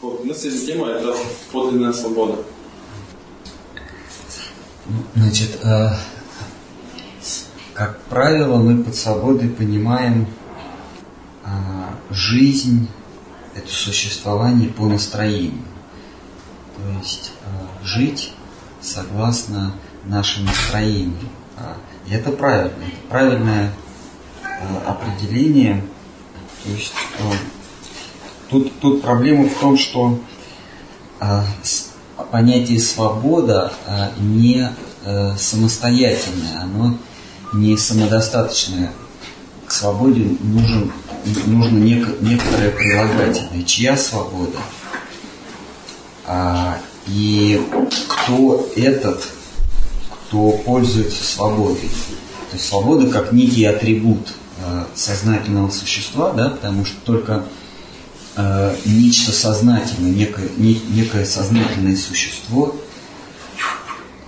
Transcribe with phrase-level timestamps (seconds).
[0.00, 1.14] Вот, мы сегодня тема это
[1.52, 2.38] подлинная свобода.
[5.14, 5.90] Значит, э,
[7.74, 10.26] как правило, мы под свободой понимаем
[11.44, 11.48] э,
[12.08, 12.88] жизнь,
[13.54, 15.64] это существование по настроению.
[16.76, 18.32] То есть э, жить
[18.80, 19.74] согласно
[20.06, 21.28] нашим настроениям.
[21.58, 21.76] А,
[22.08, 23.72] и это правильно, это правильное
[24.86, 25.84] определение.
[26.64, 26.94] То есть
[28.50, 30.18] тут, тут проблема в том, что
[32.30, 33.72] понятие свобода
[34.18, 34.70] не
[35.38, 36.96] самостоятельное, оно
[37.52, 38.92] не самодостаточное.
[39.66, 40.92] К свободе нужен,
[41.46, 43.62] нужно нек, некоторое прилагательное.
[43.64, 44.58] Чья свобода?
[46.26, 47.60] А, и
[48.08, 49.26] кто этот,
[50.28, 51.88] кто пользуется свободой?
[52.50, 57.44] То есть свобода как некий атрибут э, сознательного существа, да, потому что только
[58.36, 62.76] э, нечто сознательное, некое, не, некое сознательное существо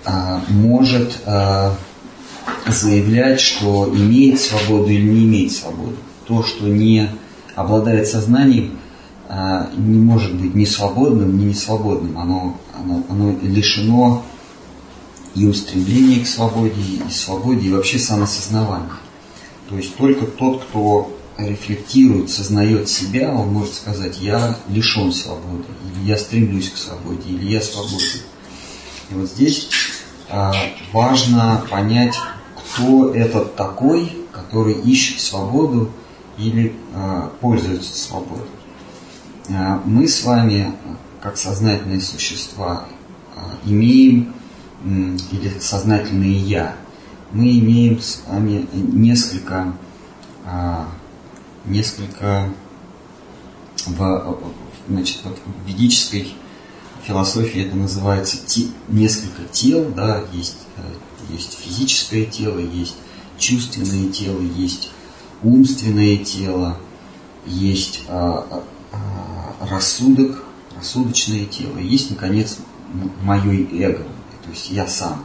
[0.04, 1.70] э, может э,
[2.66, 5.96] заявлять, что имеет свободу или не имеет свободу.
[6.26, 7.10] То, что не
[7.54, 8.78] обладает сознанием,
[9.28, 12.18] а, не может быть ни свободным, ни несвободным.
[12.18, 14.22] Оно, оно, оно лишено
[15.34, 16.74] и устремления к свободе,
[17.08, 18.90] и свободе, и вообще самосознавания.
[19.68, 26.08] То есть только тот, кто рефлектирует, сознает себя, он может сказать, я лишен свободы, или
[26.08, 28.20] я стремлюсь к свободе, или я свободен.
[29.10, 29.68] И вот здесь
[30.28, 30.52] а,
[30.92, 32.14] важно понять,
[32.56, 35.90] кто этот такой, который ищет свободу
[36.38, 38.46] или э, пользуется свободой.
[39.48, 40.72] Э, мы с вами,
[41.20, 42.86] как сознательные существа,
[43.64, 44.34] имеем,
[44.84, 46.76] или сознательные я,
[47.30, 49.72] мы имеем с вами несколько,
[51.64, 52.52] несколько
[53.86, 54.38] в,
[54.88, 56.34] значит, вот в ведической
[57.04, 60.82] философии это называется те, несколько тел, да, есть э,
[61.30, 62.96] есть физическое тело, есть
[63.38, 64.90] чувственное тело, есть
[65.42, 66.78] умственное тело,
[67.46, 68.64] есть а, а,
[69.60, 70.44] а, рассудок,
[70.76, 72.58] рассудочное тело, есть, наконец,
[73.22, 74.04] мое эго,
[74.44, 75.24] то есть я сам.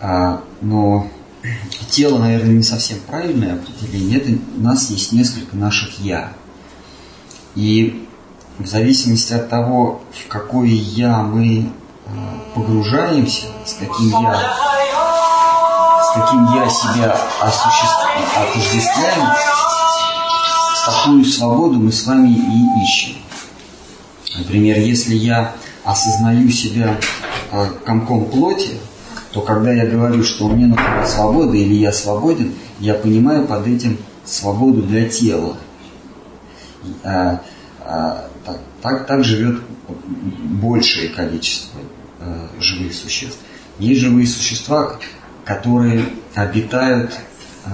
[0.00, 1.08] А, но
[1.90, 4.18] тело, наверное, не совсем правильное определение.
[4.18, 6.32] Это у нас есть несколько наших я.
[7.54, 8.06] И
[8.58, 11.70] в зависимости от того, в какое я мы
[12.54, 14.54] погружаемся, с каким я,
[16.02, 19.28] с каким я себя отождествляем,
[20.86, 23.16] такую свободу мы с вами и ищем.
[24.36, 25.52] Например, если я
[25.84, 26.98] осознаю себя
[27.52, 28.78] э, комком плоти,
[29.34, 33.98] то когда я говорю, что мне нужна свобода или я свободен, я понимаю под этим
[34.24, 35.56] свободу для тела.
[37.02, 37.42] А,
[37.80, 41.80] а, так, так, так живет большее количество
[42.20, 43.38] э, живых существ.
[43.80, 45.00] Есть живые существа,
[45.44, 47.12] которые обитают
[47.64, 47.70] э,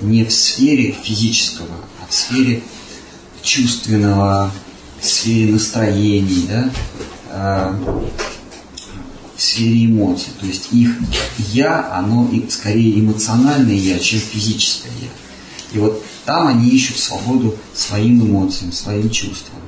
[0.00, 2.62] не в сфере физического, а в сфере
[3.42, 4.50] чувственного,
[5.00, 6.70] в сфере настроений, да,
[7.30, 7.74] э,
[9.36, 10.32] в сфере эмоций.
[10.40, 10.90] То есть их
[11.52, 15.08] я, оно скорее эмоциональное я, чем физическое я.
[15.72, 19.60] И вот там они ищут свободу своим эмоциям, своим чувствам.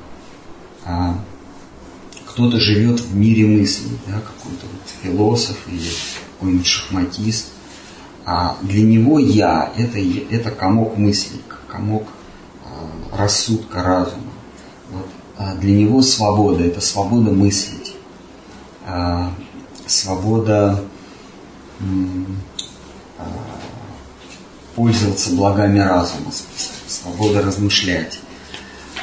[0.85, 1.19] А
[2.25, 5.89] кто-то живет в мире мыслей, да, какой-то вот философ или
[6.33, 7.47] какой-нибудь шахматист.
[8.25, 12.07] А для него я это, это комок мыслей, комок
[12.65, 14.31] а, рассудка, разума.
[14.91, 15.07] Вот.
[15.37, 17.93] А для него свобода это свобода мыслить,
[18.85, 19.33] а,
[19.87, 20.83] свобода
[21.79, 23.23] а,
[24.75, 26.31] пользоваться благами разума,
[26.87, 28.19] свобода размышлять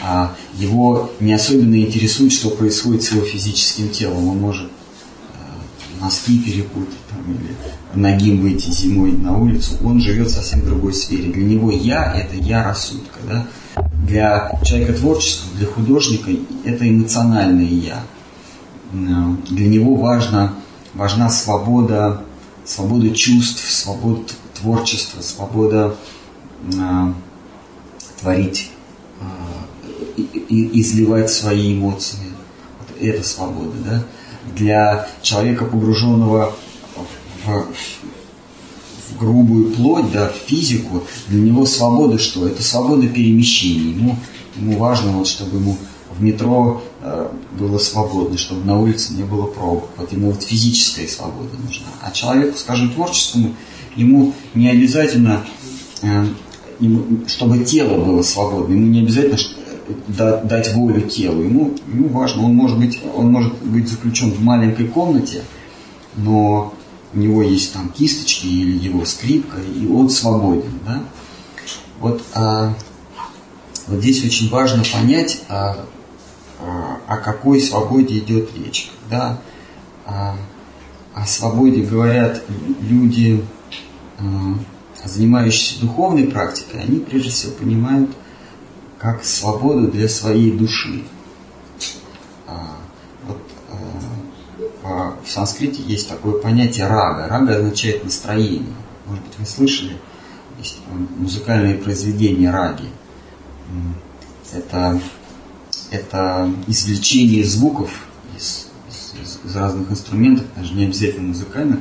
[0.07, 4.29] а его не особенно интересует, что происходит с его физическим телом.
[4.29, 7.55] Он может э, носки перепутать там, или
[7.95, 9.79] ногим выйти зимой на улицу.
[9.83, 11.33] Он живет в совсем другой сфере.
[11.33, 13.19] Для него я– это я рассудка.
[13.27, 13.47] Да?
[14.07, 16.31] Для человека творческого, для художника
[16.65, 18.03] это эмоциональное я.
[18.93, 20.55] Для него важно,
[20.95, 22.23] важна свобода,
[22.65, 24.23] свобода чувств, свобода
[24.55, 25.97] творчества, свобода
[26.73, 27.13] э,
[28.21, 28.71] творить
[30.49, 32.19] и изливать свои эмоции.
[32.79, 34.05] Вот это свобода, да?
[34.55, 36.55] Для человека, погруженного
[37.45, 37.67] в,
[39.11, 42.47] в грубую плоть, да, в физику, для него свобода что?
[42.47, 43.93] Это свобода перемещений.
[43.93, 44.17] Ему,
[44.57, 45.77] ему важно, вот, чтобы ему
[46.17, 46.94] в метро э,
[47.59, 49.91] было свободно, чтобы на улице не было пробок.
[49.97, 51.87] Вот ему вот физическая свобода нужна.
[52.01, 53.55] А человеку, скажем, творческому,
[53.97, 55.45] ему не обязательно,
[56.03, 56.27] э,
[56.81, 59.39] ему, чтобы тело было свободно, ему не обязательно,
[60.09, 61.43] дать волю телу.
[61.43, 65.43] Ему, ему важно, он может, быть, он может быть заключен в маленькой комнате,
[66.17, 66.73] но
[67.13, 70.81] у него есть там кисточки или его скрипка, и он свободен.
[70.87, 71.03] Да?
[72.01, 72.75] Вот, а,
[73.87, 75.85] вот здесь очень важно понять, а,
[76.59, 78.91] о какой свободе идет речь.
[79.03, 79.39] Когда
[80.07, 80.37] а,
[81.15, 82.43] о свободе говорят
[82.81, 83.45] люди,
[84.19, 84.23] а,
[85.05, 88.11] занимающиеся духовной практикой, они прежде всего понимают
[88.99, 91.05] как свободу для своей души.
[92.47, 92.77] А,
[93.27, 93.43] вот,
[94.83, 97.29] а, в санскрите есть такое понятие рага.
[97.29, 98.75] Рага означает настроение.
[99.07, 99.97] Может быть, вы слышали?
[100.59, 100.79] Есть
[101.19, 102.89] музыкальные произведения раги.
[104.53, 105.01] Это,
[105.95, 107.91] это извлечение звуков
[108.37, 111.81] из, из, из разных инструментов, даже не обязательно музыкальных,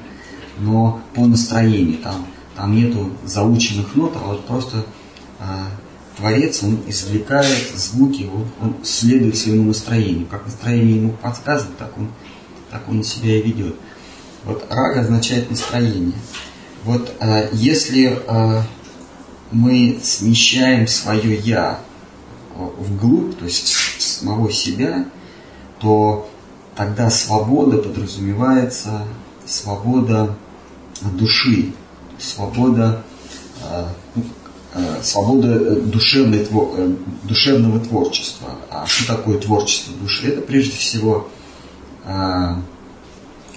[0.59, 1.97] но по настроению.
[1.99, 4.85] Там, там нету заученных нот, а вот просто
[5.39, 5.67] а,
[6.17, 10.27] Творец, он извлекает звуки, он, он следует своему настроению.
[10.27, 12.11] Как настроение ему подсказывает, так он,
[12.69, 13.75] так он себя и ведет.
[14.45, 16.13] Вот рага означает настроение.
[16.83, 18.63] Вот а, если а,
[19.51, 21.79] мы смещаем свое я
[22.55, 23.67] вглубь, то есть
[23.99, 25.05] самого себя,
[25.79, 26.29] то
[26.75, 29.05] тогда свобода подразумевается
[29.45, 30.35] свобода
[31.01, 31.73] души,
[32.17, 33.03] свобода
[33.63, 34.23] а, ну,
[34.75, 38.49] Э, свобода э, душевной, э, душевного творчества.
[38.71, 40.29] А что такое творчество души?
[40.29, 41.29] Это прежде всего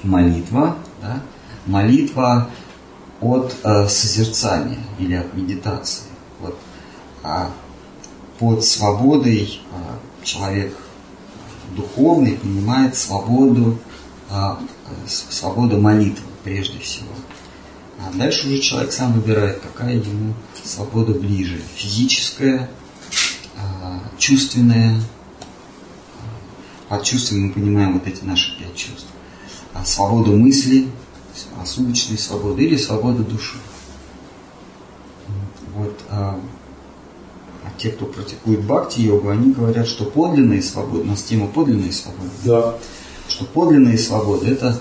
[0.05, 1.21] молитва, да?
[1.67, 2.49] молитва
[3.21, 3.57] от
[3.89, 6.05] созерцания или от медитации.
[6.41, 6.57] Вот.
[8.37, 9.61] А под свободой
[10.23, 10.77] человек
[11.75, 13.79] духовный понимает свободу,
[15.07, 17.09] свободу молитвы прежде всего.
[17.99, 21.61] А дальше уже человек сам выбирает, какая ему свобода ближе.
[21.75, 22.71] Физическая,
[23.57, 25.01] а, чувственная.
[26.89, 29.07] Под чувством мы понимаем вот эти наши пять чувств.
[29.73, 30.89] А свобода мысли,
[31.59, 33.57] рассудочная свобода или свобода души.
[35.75, 36.41] Вот, а, а
[37.79, 42.75] те, кто практикует бхакти-йогу, они говорят, что подлинная свобода, у нас тема подлинной свободы, да.
[43.29, 44.81] что подлинная свобода– это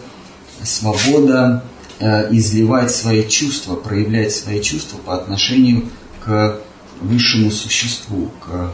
[0.63, 1.63] свобода
[1.97, 5.87] Э, изливать свои чувства, проявлять свои чувства по отношению
[6.19, 6.59] к
[6.99, 8.73] высшему существу, к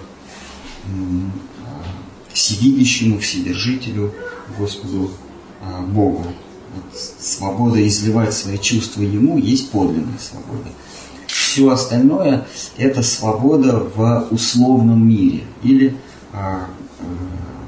[2.34, 4.12] всевидящему, вседержителю,
[4.58, 5.12] Господу
[5.62, 6.26] э, Богу.
[6.74, 10.70] Вот свобода изливать свои чувства Ему есть подлинная свобода.
[11.52, 15.98] Все остальное– это свобода в условном мире или
[16.32, 16.60] э,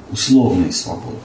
[0.09, 1.17] условная свобода.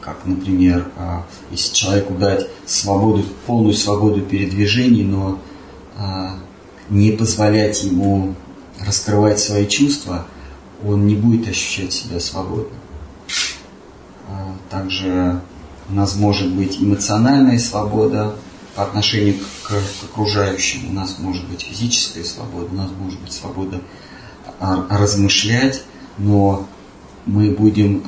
[0.00, 5.38] как, например, а, если человеку дать свободу, полную свободу передвижений, но
[5.96, 6.40] а,
[6.90, 8.34] не позволять ему
[8.84, 10.26] раскрывать свои чувства,
[10.84, 12.76] он не будет ощущать себя свободно.
[14.28, 15.40] А, также
[15.88, 18.36] у нас может быть эмоциональная свобода
[18.74, 23.32] по отношению к, к окружающим, у нас может быть физическая свобода, у нас может быть
[23.32, 23.80] свобода
[24.60, 25.82] размышлять,
[26.18, 26.66] но
[27.26, 28.04] мы будем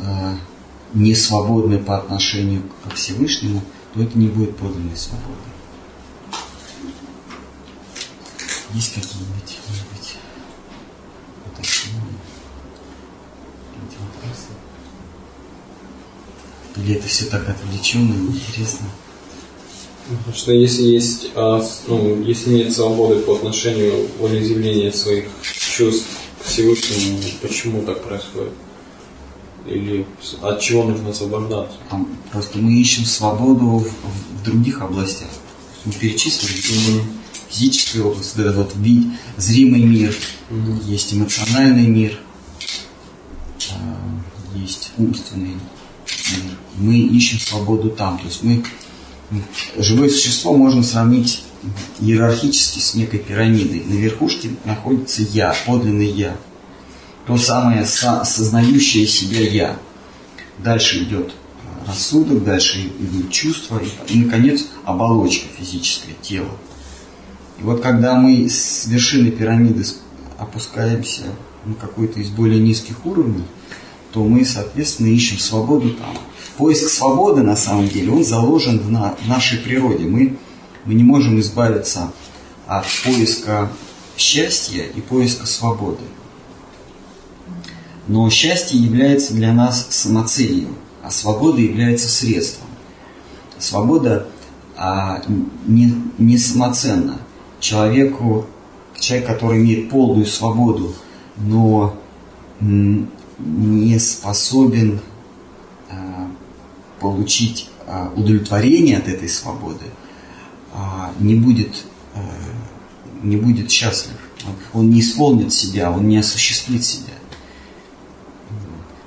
[0.94, 3.62] не свободны по отношению к Всевышнему,
[3.92, 5.38] то это не будет подлинной свободы.
[8.72, 10.16] Есть какие-нибудь, может быть,
[11.46, 12.00] уточнения?
[13.70, 14.48] Какие-нибудь вопросы?
[16.76, 18.88] Или это все так отвлеченно и интересно?
[20.08, 26.06] Потому что если есть, а, ну, если нет свободы по отношению волеизъявления своих чувств
[26.42, 28.52] к Всевышнему, почему так происходит?
[29.66, 30.06] Или
[30.42, 31.78] от чего нужно освобождаться?
[31.88, 35.30] Там просто мы ищем свободу в, в других областях.
[35.86, 37.02] Мы перечислили mm-hmm.
[37.48, 39.06] физическую область, вот вот вид,
[39.38, 40.14] зримый мир,
[40.50, 40.84] mm-hmm.
[40.84, 42.18] есть эмоциональный мир,
[43.70, 43.74] э,
[44.54, 45.56] есть умственный.
[46.76, 48.18] Мы ищем свободу там.
[48.18, 48.64] То есть мы
[49.76, 51.44] живое существо можно сравнить
[52.00, 53.84] иерархически с некой пирамидой.
[53.86, 56.36] На верхушке находится я, подлинный я
[57.26, 59.78] то самое сознающее себя «я».
[60.58, 61.32] Дальше идет
[61.86, 66.50] рассудок, дальше идут чувства и, наконец, оболочка физическое, тело.
[67.58, 69.84] И вот когда мы с вершины пирамиды
[70.38, 71.22] опускаемся
[71.64, 73.44] на какой-то из более низких уровней,
[74.14, 76.16] то мы, соответственно, ищем свободу там.
[76.56, 80.04] Поиск свободы, на самом деле, он заложен в, на, в нашей природе.
[80.04, 80.36] Мы,
[80.84, 82.12] мы не можем избавиться
[82.68, 83.72] от поиска
[84.16, 86.04] счастья и поиска свободы.
[88.06, 90.68] Но счастье является для нас самоцелью,
[91.02, 92.68] а свобода является средством.
[93.58, 94.28] Свобода
[94.76, 95.24] а,
[95.66, 97.18] не, не самоценна.
[97.58, 98.46] Человеку
[98.96, 100.94] человек, который имеет полную свободу,
[101.36, 101.96] но
[103.38, 105.00] не способен
[105.90, 106.30] а,
[107.00, 109.86] получить а, удовлетворение от этой свободы,
[110.72, 111.84] а, не будет,
[113.22, 114.16] не будет счастлив.
[114.72, 117.14] Он не исполнит себя, он не осуществит себя.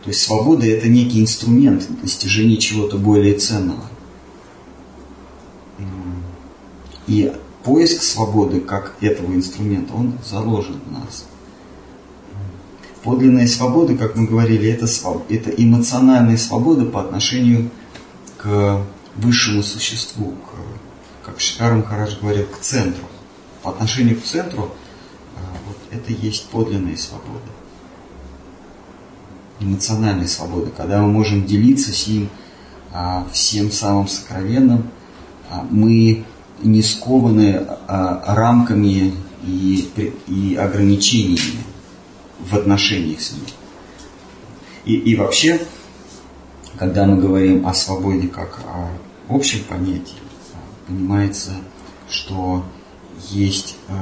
[0.04, 3.84] То есть свобода– это некий инструмент достижения чего-то более ценного.
[7.08, 11.26] И поиск свободы как этого инструмента, он заложен в нас.
[13.08, 15.32] Подлинная свобода, как мы говорили, это, своб...
[15.32, 17.70] это эмоциональная свобода по отношению
[18.36, 18.82] к
[19.16, 23.06] высшему существу, к, как Шикар Махарадж говорит, к центру.
[23.64, 24.72] По отношению к центру
[25.38, 27.48] а, вот это есть подлинная свобода.
[29.62, 32.28] Эмоциональная свобода, когда мы можем делиться с ним
[32.92, 34.90] а, всем самым сокровенным,
[35.50, 36.26] а, мы
[36.62, 39.14] не скованы рамками
[39.46, 39.90] и,
[40.28, 41.64] и ограничениями
[42.40, 43.46] в отношениях с ним.
[44.86, 45.60] И, и вообще,
[46.78, 48.90] когда мы говорим о свободе как о
[49.30, 50.16] общем понятии,
[50.88, 51.52] понимается,
[52.10, 52.64] что
[53.30, 53.94] есть э,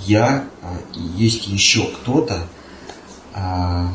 [0.00, 0.76] я, э,
[1.16, 2.46] есть еще кто-то,
[3.34, 3.86] э,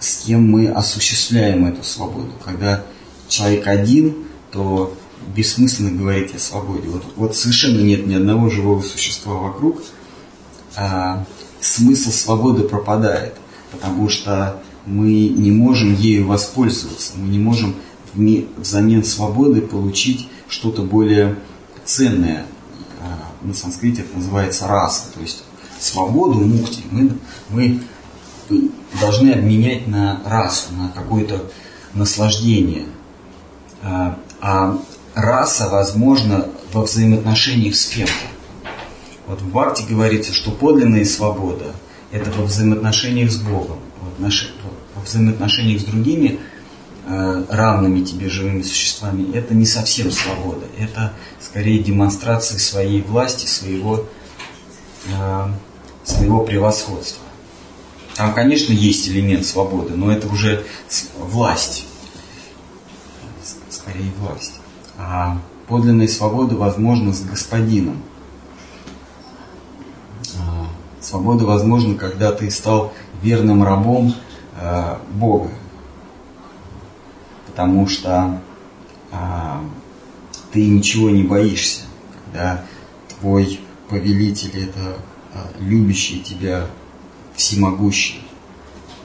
[0.00, 2.32] с кем мы осуществляем эту свободу.
[2.44, 2.84] Когда
[3.28, 4.94] человек один, то
[5.34, 6.88] бессмысленно говорить о свободе.
[6.88, 9.82] Вот, вот совершенно нет ни одного живого существа вокруг,
[10.76, 11.24] а,
[11.64, 13.34] смысл свободы пропадает,
[13.70, 17.74] потому что мы не можем ею воспользоваться, мы не можем
[18.56, 21.36] взамен свободы получить что-то более
[21.84, 22.46] ценное.
[23.00, 25.44] А, на санскрите это называется раса, то есть
[25.80, 27.10] свободу, мукти мы,
[27.48, 27.80] мы
[29.00, 31.50] должны обменять на расу, на какое-то
[31.94, 32.84] наслаждение.
[33.82, 34.78] А, а
[35.14, 38.33] раса возможна во взаимоотношениях с кем-то.
[39.26, 41.74] Вот в Бхакти говорится, что подлинная свобода–
[42.10, 43.78] это во взаимоотношениях с Богом,
[44.18, 46.38] во взаимоотношениях с другими
[47.06, 49.34] э, равными тебе живыми существами.
[49.34, 54.06] Это не совсем свобода, это скорее демонстрация своей власти, своего,
[55.06, 55.46] э,
[56.04, 57.24] своего превосходства.
[58.14, 60.64] Там, конечно, есть элемент свободы, но это уже
[61.18, 61.86] власть,
[63.70, 64.52] скорее власть.
[64.98, 68.02] А подлинная свобода возможна с господином.
[71.04, 74.14] Свобода возможна, когда ты стал верным рабом
[74.58, 75.50] э, Бога.
[77.46, 78.40] Потому что
[79.12, 79.62] а,
[80.50, 81.82] ты ничего не боишься,
[82.24, 82.64] когда
[83.10, 84.96] твой повелитель это
[85.34, 86.66] а, любящий тебя
[87.36, 88.22] всемогущий,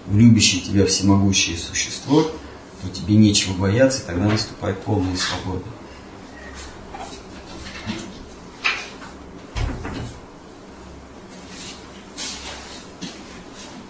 [0.09, 5.65] любящий тебя всемогущее существо, то тебе нечего бояться, и тогда наступает полная свобода.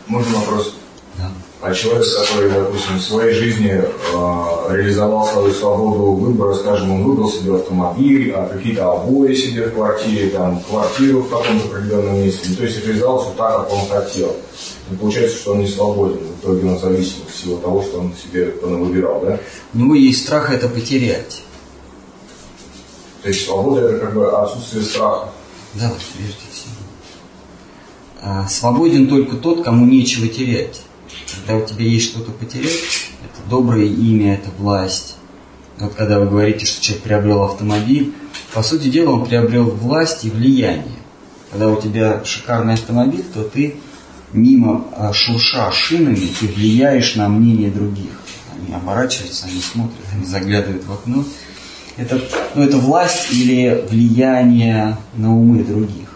[0.09, 0.73] Можно вопрос?
[1.17, 1.31] Да.
[1.61, 7.29] А человек, который, допустим, в своей жизни э, реализовал свою свободу выбора, скажем, он выбрал
[7.29, 12.63] себе автомобиль, а какие-то обои себе в квартире, там, квартиру в каком-то определенном месте, то
[12.63, 14.35] есть реализовал все так, как он хотел.
[14.89, 18.13] И получается, что он не свободен, в итоге он зависим от всего того, что он
[18.15, 19.39] себе выбирал, да?
[19.75, 21.43] У него есть страх это потерять.
[23.21, 25.29] То есть свобода это как бы отсутствие страха.
[25.75, 26.78] Да, всего.
[28.21, 30.81] А, свободен только тот, кому нечего терять.
[31.35, 32.71] Когда у тебя есть что-то потерять,
[33.23, 35.15] это доброе имя, это власть.
[35.79, 38.13] Вот когда вы говорите, что человек приобрел автомобиль,
[38.53, 40.99] по сути дела он приобрел власть и влияние.
[41.51, 43.75] Когда у тебя шикарный автомобиль, то ты
[44.33, 48.11] мимо а, шурша шинами, ты влияешь на мнение других.
[48.53, 51.23] Они оборачиваются, они смотрят, они заглядывают в окно.
[51.95, 52.21] Это,
[52.55, 56.09] ну, это власть или влияние на умы других.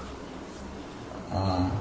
[1.31, 1.71] А,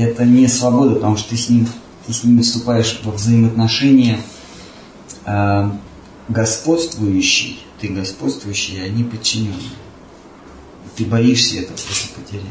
[0.00, 1.68] это не свобода, потому что ты с ним,
[2.06, 4.20] ты с ними вступаешь во взаимоотношения
[5.26, 5.70] э,
[6.28, 9.70] господствующий, ты господствующий, а они подчиненные.
[10.96, 11.76] Ты боишься этого
[12.16, 12.44] потерять.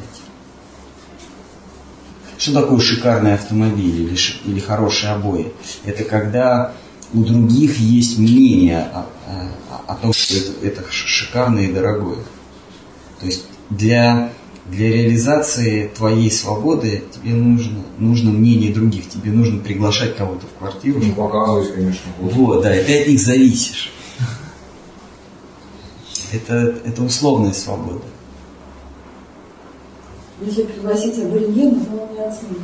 [2.38, 5.51] Что такое шикарный автомобиль или, или хорошие обои?
[5.84, 6.74] Это когда
[7.13, 12.24] у других есть мнение о, о, о том, что это, это шикарное и дорогое.
[13.20, 14.32] То есть для
[14.69, 20.99] для реализации твоей свободы тебе нужно, нужно мнение других, тебе нужно приглашать кого-то в квартиру.
[20.99, 22.11] Не показывать, конечно.
[22.19, 23.91] Вот, да, и ты от них зависишь.
[26.31, 28.03] Это, это условная свобода.
[30.41, 32.61] Если пригласить аборигена, то он не оценит.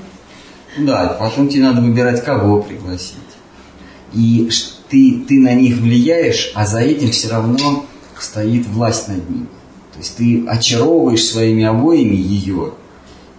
[0.77, 3.15] Да, потом тебе надо выбирать, кого пригласить.
[4.13, 4.49] И
[4.89, 7.85] ты, ты на них влияешь, а за этим все равно
[8.19, 9.47] стоит власть над ними.
[9.95, 12.73] То есть ты очаровываешь своими обоями ее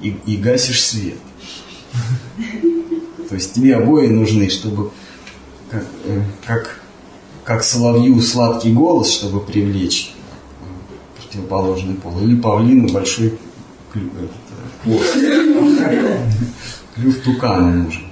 [0.00, 1.18] и, и гасишь свет.
[3.28, 4.90] То есть тебе обои нужны, чтобы
[5.70, 6.80] как, э, как,
[7.44, 10.14] как соловью сладкий голос, чтобы привлечь
[10.62, 13.38] э, противоположный пол, или павлину большой
[13.92, 14.12] клюв,
[14.82, 15.14] хвост.
[16.94, 18.04] Клюв тукана нужен.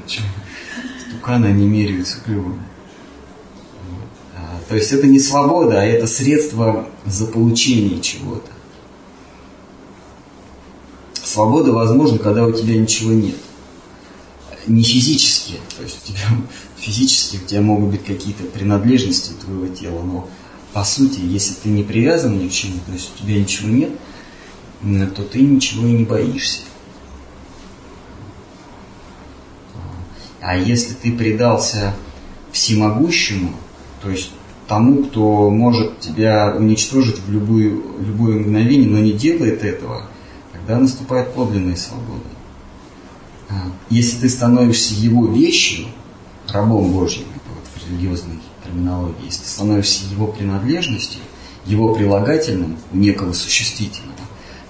[1.13, 2.61] Туканы не меряются клювом.
[4.69, 8.51] То есть это не свобода, а это средство заполучения чего-то.
[11.23, 13.37] Свобода возможна, когда у тебя ничего нет.
[14.67, 16.29] Не физически, то есть у тебя
[16.79, 20.29] физически у тебя могут быть какие-то принадлежности твоего тела, но
[20.73, 23.91] по сути, если ты не привязан ни к чему, то есть у тебя ничего нет,
[25.15, 26.61] то ты ничего и не боишься.
[30.41, 31.95] А если ты предался
[32.53, 33.55] всемогущему,
[34.03, 34.31] то есть
[34.67, 40.09] тому, кто может тебя уничтожить в любую, любое мгновение, но не делает этого,
[40.53, 42.25] тогда наступает подлинная свобода.
[43.51, 43.55] А,
[43.91, 45.87] если ты становишься его вещью,
[46.49, 51.21] рабом Божьим, вот в религиозной терминологии, если ты становишься его принадлежностью,
[51.67, 54.19] его прилагательным некого существительного,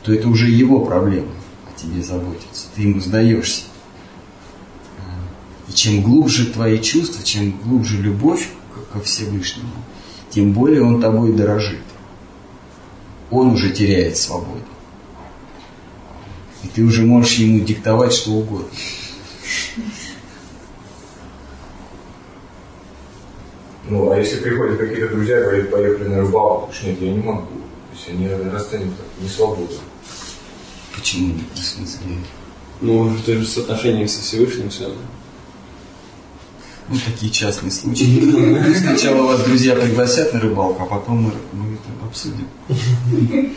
[0.02, 1.32] то это уже его проблема
[1.68, 2.66] о тебе заботиться.
[2.74, 3.62] Ты ему сдаешься.
[5.68, 8.48] И чем глубже твои чувства, чем глубже любовь
[8.94, 9.72] ко Всевышнему,
[10.30, 11.82] тем более он тобой дорожит.
[13.30, 14.60] Он уже теряет свободу.
[16.62, 18.68] И ты уже можешь ему диктовать что угодно.
[23.86, 27.20] Ну, а если приходят какие-то друзья и говорят, поехали на рыбалку, уж нет, я не
[27.20, 27.42] могу.
[27.42, 29.74] То есть они расценят так, не свободу.
[30.94, 31.46] Почему нет?
[31.54, 32.00] В смысле?
[32.80, 35.02] Ну, это же с отношением со Всевышним связано.
[36.88, 38.74] Ну, такие частные случаи.
[38.78, 42.46] Сначала вас друзья пригласят на рыбалку, а потом мы, мы это обсудим.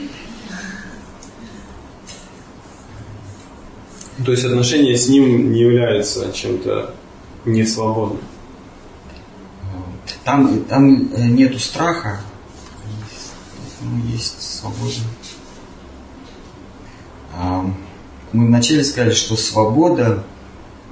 [4.26, 6.96] То есть отношения с ним не являются чем-то
[7.46, 8.22] несвободным.
[10.24, 12.22] Там, там э, нету страха,
[14.10, 14.96] есть свобода.
[18.34, 20.24] Мы вначале сказали, что свобода,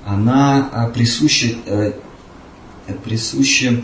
[0.06, 1.58] она а, присуща,
[2.88, 3.82] э, присуща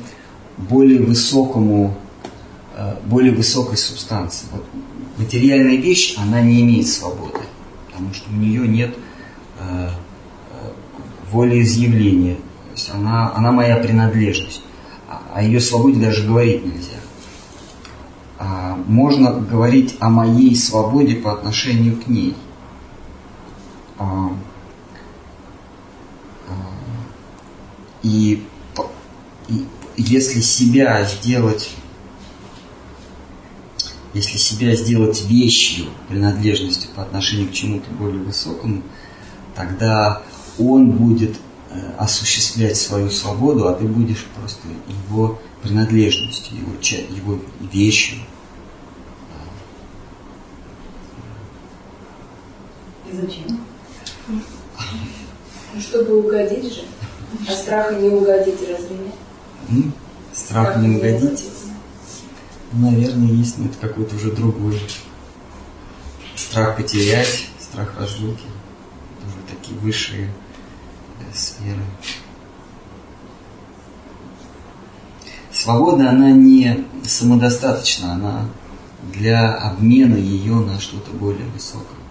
[0.58, 1.96] более высокому,
[2.76, 4.48] э, более высокой субстанции.
[4.52, 4.66] Вот
[5.18, 7.40] материальная вещь, она не имеет свободы,
[7.88, 8.96] потому что у нее нет
[9.60, 9.90] э,
[11.32, 12.36] волеизъявления.
[12.36, 14.62] То есть она, она моя принадлежность.
[15.10, 17.00] А о ее свободе даже говорить нельзя.
[18.40, 22.36] А можно говорить о моей свободе по отношению к ней–
[24.02, 24.32] а,
[26.48, 26.54] а,
[28.02, 28.31] и
[30.12, 31.69] если себя сделать,
[34.13, 38.84] если себя сделать вещью, принадлежностью по отношению к чему-то более высокому,
[39.56, 40.21] тогда
[40.60, 41.38] он будет
[41.69, 44.67] э, осуществлять свою свободу, а ты будешь просто
[45.06, 47.39] его принадлежностью, его, его
[47.71, 48.17] вещью.
[53.10, 53.62] И зачем?
[54.28, 56.84] Ну, чтобы угодить же.
[57.47, 59.13] А страха не угодить разве нет?
[60.52, 61.46] Страх, не угодить?
[62.74, 64.82] Наверное, есть, но это какой-то уже другой.
[66.36, 68.44] Страх потерять, страх разлуки.
[69.26, 70.30] Уже такие высшие
[71.20, 71.82] да, сферы.
[75.52, 78.50] Свобода, она не самодостаточна, она
[79.14, 82.02] для обмена ее на что-то более высокое.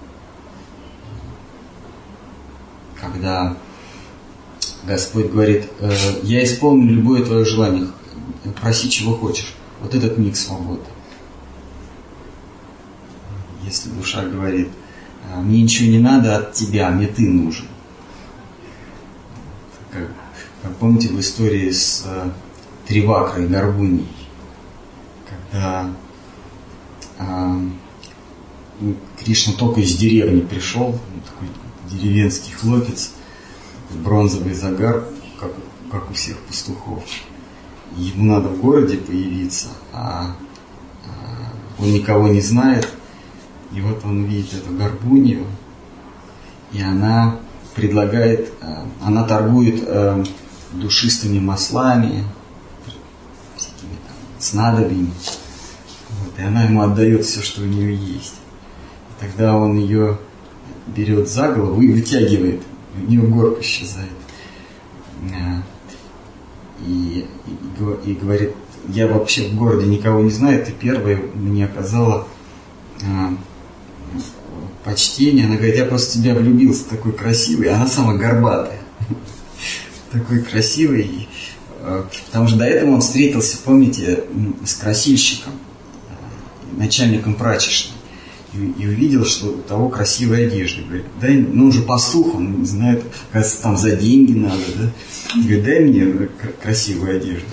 [3.00, 3.56] когда
[4.84, 5.90] Господь говорит, «Э,
[6.22, 7.88] я исполню любое твое желание,
[8.60, 9.54] проси чего хочешь.
[9.80, 10.84] Вот этот миг свободы.
[13.64, 14.68] Если душа говорит,
[15.32, 17.66] «А, мне ничего не надо от тебя, мне ты нужен.
[19.90, 20.08] Как,
[20.62, 22.30] как помните в истории с э,
[22.86, 24.08] Тривакрой, Горбуней,
[25.28, 25.90] когда
[27.18, 27.70] э,
[29.18, 31.48] Кришна только из деревни пришел, такой
[31.90, 33.12] деревенский хлопец,
[33.90, 35.04] бронзовый загар,
[35.38, 35.52] как,
[35.90, 37.04] как у всех пастухов.
[37.96, 40.36] Ему надо в городе появиться, а,
[41.04, 42.88] а он никого не знает.
[43.72, 45.44] И вот он видит эту горбунью,
[46.72, 47.36] и она
[47.74, 50.22] предлагает, а, она торгует а,
[50.72, 52.24] душистыми маслами,
[53.56, 55.12] всякими там снадобьями.
[56.20, 58.34] Вот, и она ему отдает все, что у нее есть.
[59.10, 60.18] И тогда он ее
[60.86, 62.62] берет за голову и вытягивает,
[62.96, 64.10] у нее горб исчезает.
[66.80, 67.26] А, и,
[68.04, 68.54] и, говорит,
[68.88, 72.26] я вообще в городе никого не знаю, ты первая мне оказала
[73.02, 73.34] а,
[74.84, 75.46] почтение.
[75.46, 77.68] Она говорит, я просто в тебя влюбился, такой красивый.
[77.68, 78.80] Она сама горбатая.
[80.12, 81.28] Такой красивый.
[81.80, 84.24] А, потому что до этого он встретился, помните,
[84.64, 85.52] с красильщиком,
[86.76, 87.99] начальником прачечной.
[88.52, 90.82] И, и увидел, что у того красивая одежда.
[90.82, 94.90] Говорит, дай, ну уже по слуху, он знает, кажется, там за деньги надо, да?
[95.36, 96.28] Говорит, дай мне
[96.60, 97.46] красивую одежду.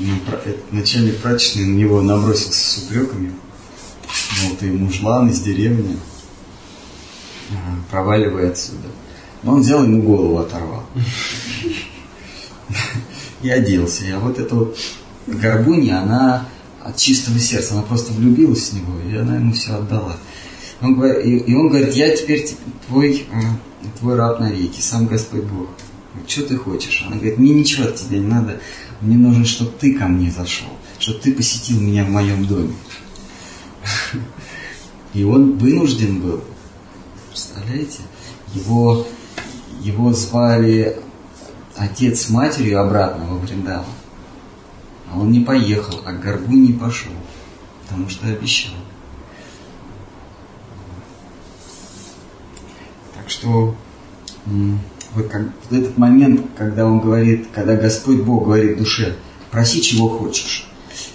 [0.00, 0.14] Ну,
[0.70, 3.32] начальник прачечный на него набросился с упреками.
[4.42, 5.98] Мол, ты мужлан из деревни,
[7.90, 8.88] проваливай отсюда.
[9.42, 10.84] Но он взял ему голову оторвал.
[13.42, 14.04] И оделся.
[14.14, 14.78] А вот эта вот
[15.26, 16.48] горбунья, она
[16.84, 20.16] от чистого сердца, она просто влюбилась в него, и она ему все отдала.
[20.80, 22.46] Он, и, он говорит, я теперь
[22.86, 25.68] твой, э, твой раб навеки, сам Господь Бог.
[26.28, 27.04] Что ты хочешь?
[27.06, 28.60] Она говорит, мне ничего от тебя не надо,
[29.00, 30.68] мне нужно, чтобы ты ко мне зашел,
[30.98, 32.74] чтобы ты посетил меня в моем доме.
[35.14, 36.42] И он вынужден был,
[37.30, 38.00] представляете,
[38.54, 39.06] его,
[39.80, 40.98] его звали
[41.76, 43.84] отец с матерью обратно во Вриндаван.
[45.14, 47.12] А он не поехал, а к горбу не пошел,
[47.82, 48.74] потому что обещал.
[53.14, 53.76] Так что
[55.14, 59.14] вот, как, вот этот момент, когда он говорит, когда Господь Бог говорит душе,
[59.52, 60.68] проси, чего хочешь.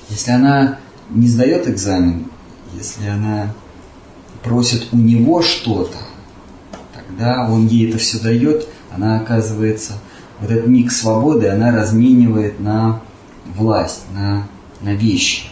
[0.09, 2.27] Если она не сдает экзамен,
[2.73, 3.53] если она
[4.43, 5.97] просит у него что-то,
[6.93, 9.93] тогда он ей это все дает, она оказывается,
[10.39, 13.01] вот этот миг свободы, она разменивает на
[13.55, 14.47] власть, на,
[14.81, 15.49] на вещи.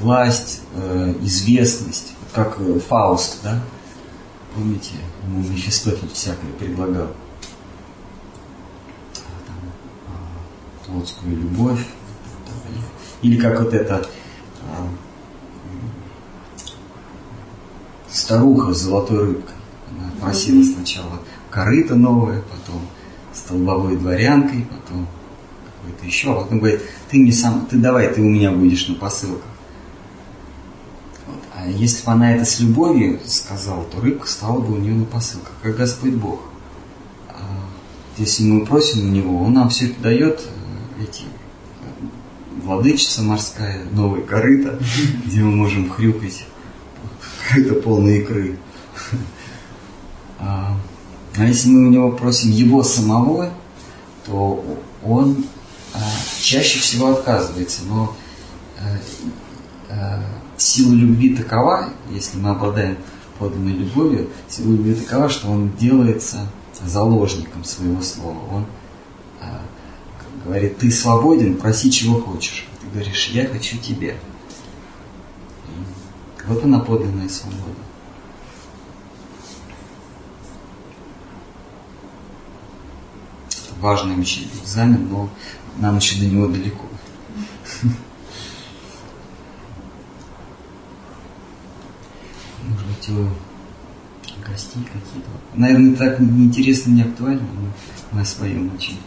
[0.00, 3.60] Власть, э, известность, как э, Фауст, да?
[4.54, 4.92] Помните,
[5.24, 7.08] ему Мефистофель всякое предлагал.
[9.14, 9.56] Там,
[10.08, 11.86] а, плотскую любовь.
[13.22, 14.06] Или как вот это
[14.62, 14.88] а,
[18.10, 19.54] старуха с золотой рыбкой.
[19.90, 22.82] Она просила сначала корыто новое, потом
[23.32, 25.06] столбовой дворянкой, потом
[25.82, 28.94] какой-то еще, а потом говорит, ты мне сам, ты давай, ты у меня будешь на
[28.94, 29.46] посылках.
[31.54, 35.04] А если бы она это с любовью сказала, то рыбка стала бы у нее на
[35.04, 36.40] посылках, как Господь Бог.
[37.28, 37.42] А
[38.16, 43.84] если мы просим у Него, Он нам все это дает, э, эти э, владычица морская,
[43.92, 44.78] новый корыто,
[45.26, 46.46] где мы можем хрюкать,
[47.48, 48.58] корыто полной икры.
[50.38, 50.76] А,
[51.36, 53.52] а если мы у него просим его самого,
[54.26, 54.64] то
[55.04, 55.44] он
[56.42, 57.82] чаще всего отказывается.
[57.84, 58.14] Но
[60.56, 62.96] сила любви такова, если мы обладаем
[63.38, 66.46] подлинной любовью, сила любви такова, что он делается
[66.84, 68.38] заложником своего слова.
[68.50, 68.66] Он
[69.40, 69.44] э,
[70.44, 72.66] говорит, ты свободен, проси чего хочешь.
[72.80, 74.14] Ты говоришь, я хочу тебя.
[76.46, 77.62] Вот она подлинная свобода.
[83.80, 85.28] Важный очень экзамен, но
[85.78, 86.86] нам еще до него далеко.
[93.08, 93.28] быть,
[94.46, 95.28] гостей какие-то.
[95.54, 97.46] Наверное, так неинтересно, не актуально,
[98.12, 98.98] но о своем очень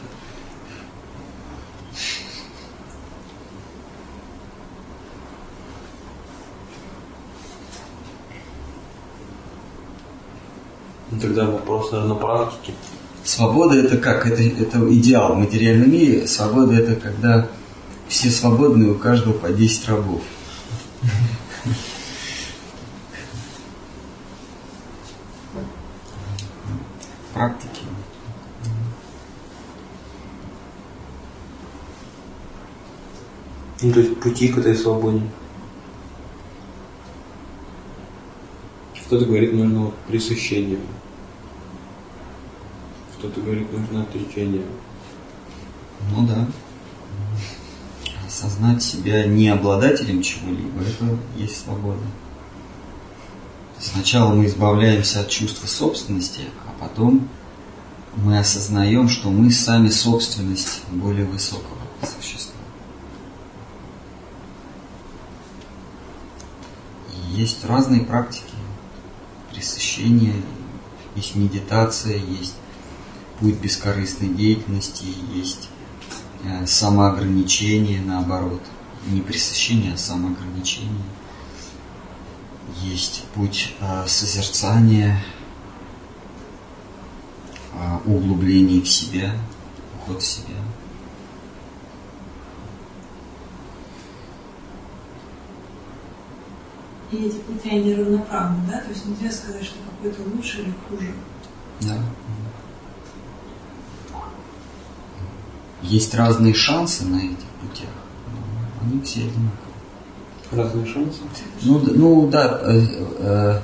[11.12, 12.74] ну, Тогда вопрос, наверное, практики.
[13.26, 14.26] Свобода это как?
[14.28, 16.28] Это, это идеал в материальном мире.
[16.28, 17.50] Свобода это когда
[18.08, 20.22] все свободны, у каждого по 10 рабов
[27.36, 27.82] практики.
[33.82, 35.22] Ну, то есть пути к этой свободе.
[39.06, 40.80] Кто-то говорит, нужно пресыщение.
[43.18, 44.66] Кто-то говорит, нужно отречение.
[46.12, 46.48] Ну да.
[48.28, 52.02] Осознать себя не обладателем чего-либо, это есть свобода.
[53.80, 57.30] Сначала мы избавляемся от чувства собственности, а потом
[58.16, 62.60] мы осознаем, что мы сами собственность более высокого существа.
[67.14, 68.44] И есть разные практики
[69.52, 70.36] пресыщения,
[71.16, 72.56] есть медитация, есть
[73.40, 75.70] путь бескорыстной деятельности, есть
[76.44, 78.62] э, самоограничение, наоборот,
[79.08, 81.04] не пресыщение, а самоограничение.
[82.82, 85.24] Есть путь э, созерцания,
[87.74, 89.34] а, углубление в себя,
[90.00, 90.56] уход в себя.
[97.16, 98.80] и эти пути, они равноправны, да?
[98.80, 101.14] То есть нельзя сказать, что какой-то лучше или хуже.
[101.82, 101.98] Да.
[105.88, 107.90] Есть разные шансы на этих путях,
[108.32, 109.52] но они все одинаковые.
[110.52, 111.20] Разные шансы?
[111.64, 112.82] Ну, ну да, э,
[113.20, 113.62] э,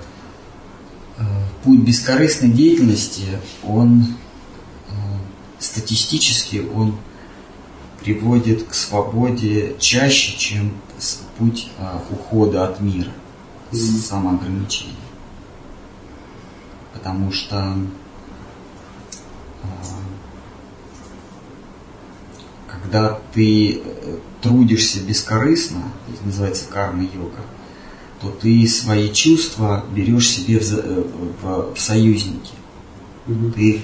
[1.17, 1.23] э,
[1.63, 4.05] путь бескорыстной деятельности, он
[4.89, 4.91] э,
[5.59, 6.95] статистически он
[8.01, 10.73] приводит к свободе чаще, чем
[11.37, 13.11] путь э, ухода от мира,
[13.71, 13.79] Мгм.
[13.79, 14.95] самоограничения.
[16.93, 17.75] Потому что
[19.63, 19.67] э,
[22.81, 27.41] когда ты э, трудишься бескорыстно, это называется карма-йога,
[28.21, 31.03] то ты свои чувства берешь себе в, э,
[31.41, 32.53] в- в союзники.
[33.27, 33.53] Мгм.
[33.53, 33.81] Ты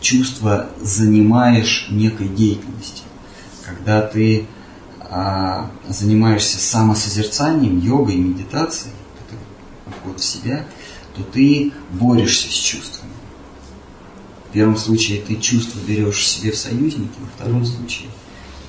[0.00, 3.04] чувства занимаешь некой деятельностью.
[3.64, 4.46] Когда ты
[5.08, 8.92] а, занимаешься самосозерцанием, йогой, медитацией,
[9.86, 10.66] уход в себя,
[11.14, 13.12] то ты борешься с чувствами.
[14.48, 18.08] В первом случае ты чувства берешь себе в союзники, во втором случае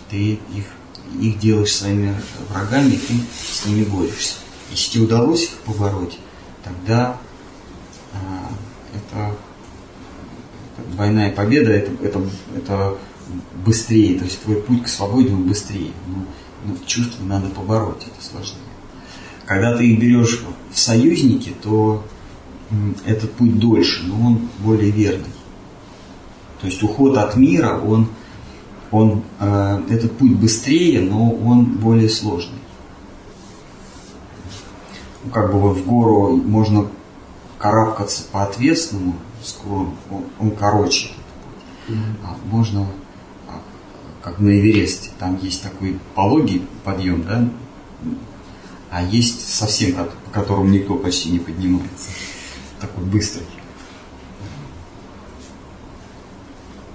[0.10, 0.66] ты их,
[1.20, 2.16] их делаешь своими
[2.50, 4.36] врагами, и ты с ними борешься.
[4.72, 6.18] Если тебе удалось их побороть,
[6.64, 7.18] тогда
[8.14, 8.50] а,
[8.94, 9.36] это,
[10.78, 12.22] это двойная победа, это, это,
[12.56, 12.98] это
[13.66, 15.92] быстрее, то есть твой путь к свободе он быстрее.
[16.08, 16.26] Но,
[16.66, 18.62] но чувства надо побороть, это сложнее.
[19.46, 22.04] Когда ты их берешь в союзники, то
[23.06, 25.26] этот путь дольше, но он более верный.
[26.60, 28.10] То есть уход от мира, он,
[28.92, 32.60] он, э, этот путь быстрее, но он более сложный.
[35.24, 36.88] Ну, как бы вот в гору можно
[37.58, 41.12] карабкаться по ответственному склону, он, он короче.
[41.90, 42.86] А можно,
[43.48, 43.62] а,
[44.22, 47.50] как на Эвересте, там есть такой пологий подъем, да,
[48.90, 52.10] а есть совсем, по которому никто почти не поднимается.
[52.80, 53.46] Такой быстрый.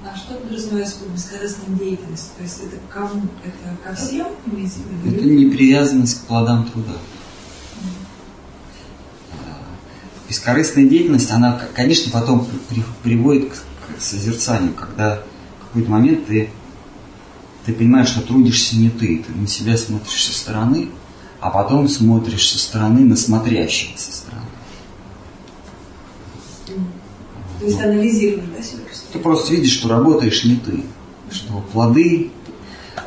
[0.04, 2.30] А что подразумевается под бескорыстной деятельностью?
[2.36, 3.22] То есть это к кому?
[3.44, 5.16] Это ко всем имеется в виду?
[5.16, 6.92] Это не привязанность к плодам труда.
[10.28, 15.22] Бескорыстная деятельность, она, конечно, потом при- приводит к, созерцанию, когда
[15.60, 16.50] в какой-то момент ты,
[17.66, 20.88] ты понимаешь, что трудишься не ты, ты на себя смотришь со стороны,
[21.40, 24.46] а потом смотришь со стороны на смотрящего со стороны.
[27.60, 28.82] То есть анализируешь, да, себя
[29.12, 30.84] Ты просто видишь, что работаешь не ты,
[31.30, 32.30] что плоды,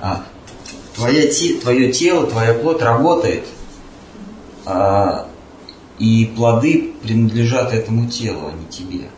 [0.01, 0.23] а,
[0.95, 1.23] твоя
[1.61, 3.45] твое тело, твоя плоть работает,
[4.65, 5.27] а,
[5.97, 9.09] и плоды принадлежат этому телу, а не тебе.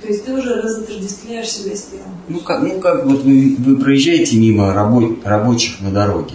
[0.00, 2.08] То есть ты уже разотождествляешь себя с телом.
[2.28, 6.34] Ну как, ну как вот вы, вы проезжаете мимо рабо- рабочих на дороге,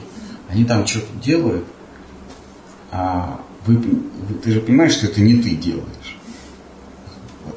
[0.49, 1.65] они там что-то делают,
[2.91, 5.85] а вы, вы- ты же понимаешь, что это не ты делаешь.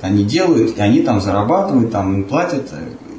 [0.04, 2.70] Они делают, и они там зарабатывают, там им платят,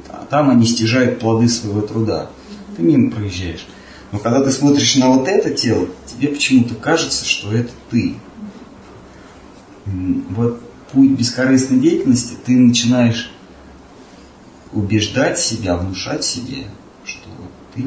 [0.08, 2.30] а там они стяжают плоды своего труда.
[2.76, 3.66] Ты мимо проезжаешь.
[4.12, 8.14] Но когда ты смотришь на вот это тело, тебе почему-то кажется, что это ты.
[9.84, 10.60] Вот
[10.92, 13.32] путь бескорыстной деятельности ты начинаешь
[14.72, 16.66] убеждать себя, внушать себе,
[17.04, 17.28] что
[17.74, 17.82] ты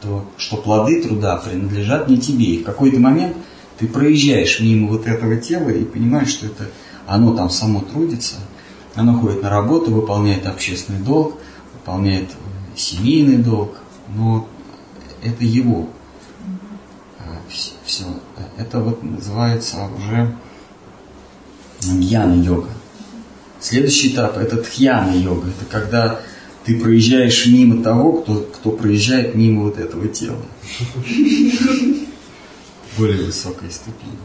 [0.00, 2.46] то, что плоды труда принадлежат не тебе.
[2.46, 3.36] И в какой-то момент
[3.78, 6.70] ты проезжаешь мимо вот этого тела и понимаешь, что это
[7.08, 8.36] оно там само трудится,
[8.94, 11.34] оно ходит на работу, выполняет общественный долг,
[11.74, 12.30] выполняет
[12.76, 13.78] семейный долг,
[14.14, 14.46] но
[15.22, 15.88] это его.
[17.84, 18.04] Все.
[18.58, 20.36] Это вот называется уже
[21.80, 22.68] гьяна-йога.
[23.60, 25.48] Следующий этап– это тхьяна-йога.
[25.48, 26.20] Это когда
[26.64, 30.42] ты проезжаешь мимо того, кто, кто проезжает мимо вот этого тела.
[32.98, 34.18] Более высокая ступень.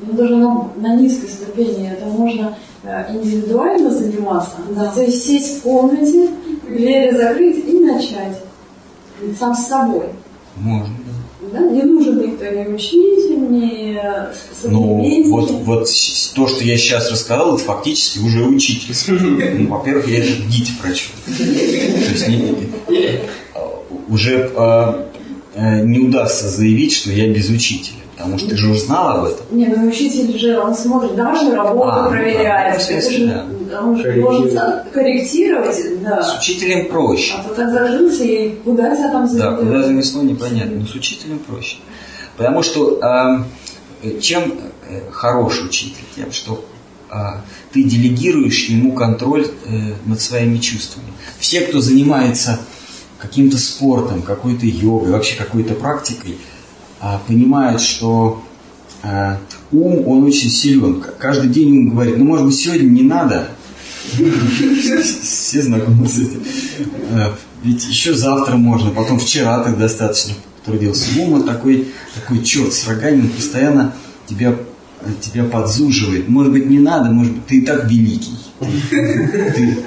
[0.00, 4.56] Ну, даже на, на низкой ступени это можно э, индивидуально заниматься.
[4.74, 4.86] Да.
[4.88, 6.30] То есть сесть в комнате,
[6.68, 8.38] двери закрыть и начать.
[9.38, 10.06] Сам с собой.
[10.56, 11.58] Можно, да.
[11.60, 11.60] Да?
[11.70, 14.32] Не нужен никто, ни учитель, ни э,
[14.64, 15.88] Ну, вот, вот
[16.34, 18.94] то, что я сейчас рассказал, это фактически уже учитель.
[19.58, 21.10] Ну, во-первых, я это в ГИТе прочел.
[21.26, 23.20] То есть не-
[23.54, 25.08] а, уже а,
[25.54, 27.98] а, не удастся заявить, что я без учителя.
[28.24, 29.46] Потому что ты же узнал об этом.
[29.50, 32.78] Не, ну учитель же, он смотрит, домашнюю работу А, ну проверяет.
[32.78, 33.26] да, Это ну, же,
[33.70, 33.82] да.
[33.82, 33.96] он
[34.44, 36.22] же сам корректировать, да.
[36.22, 37.34] С учителем проще.
[37.38, 39.58] А то так закрылся и куда тебя там Да, заведет?
[39.58, 40.76] куда занесло, непонятно.
[40.80, 41.76] Но с учителем проще.
[42.36, 43.44] Потому что а,
[44.20, 44.54] чем
[44.88, 46.04] э, хороший учитель?
[46.16, 46.64] Тем, что
[47.10, 51.12] а, ты делегируешь ему контроль э, над своими чувствами.
[51.38, 52.58] Все, кто занимается
[53.18, 56.36] каким-то спортом, какой-то йогой, вообще какой-то практикой,
[57.04, 58.42] а, понимают, что
[59.02, 59.38] а,
[59.70, 61.04] ум, он очень силен.
[61.18, 63.48] Каждый день ум говорит, ну, может быть, сегодня не надо.
[65.02, 66.42] Все знакомы с этим.
[67.10, 70.32] Э, Ведь еще завтра можно, потом вчера так достаточно
[70.64, 71.20] трудился.
[71.20, 73.92] Ум вот такой, такой черт с рогами, он постоянно
[74.26, 74.56] тебя,
[75.20, 76.30] тебя подзуживает.
[76.30, 78.38] Может быть, не надо, может быть, ты и так великий.
[78.90, 79.84] Ты,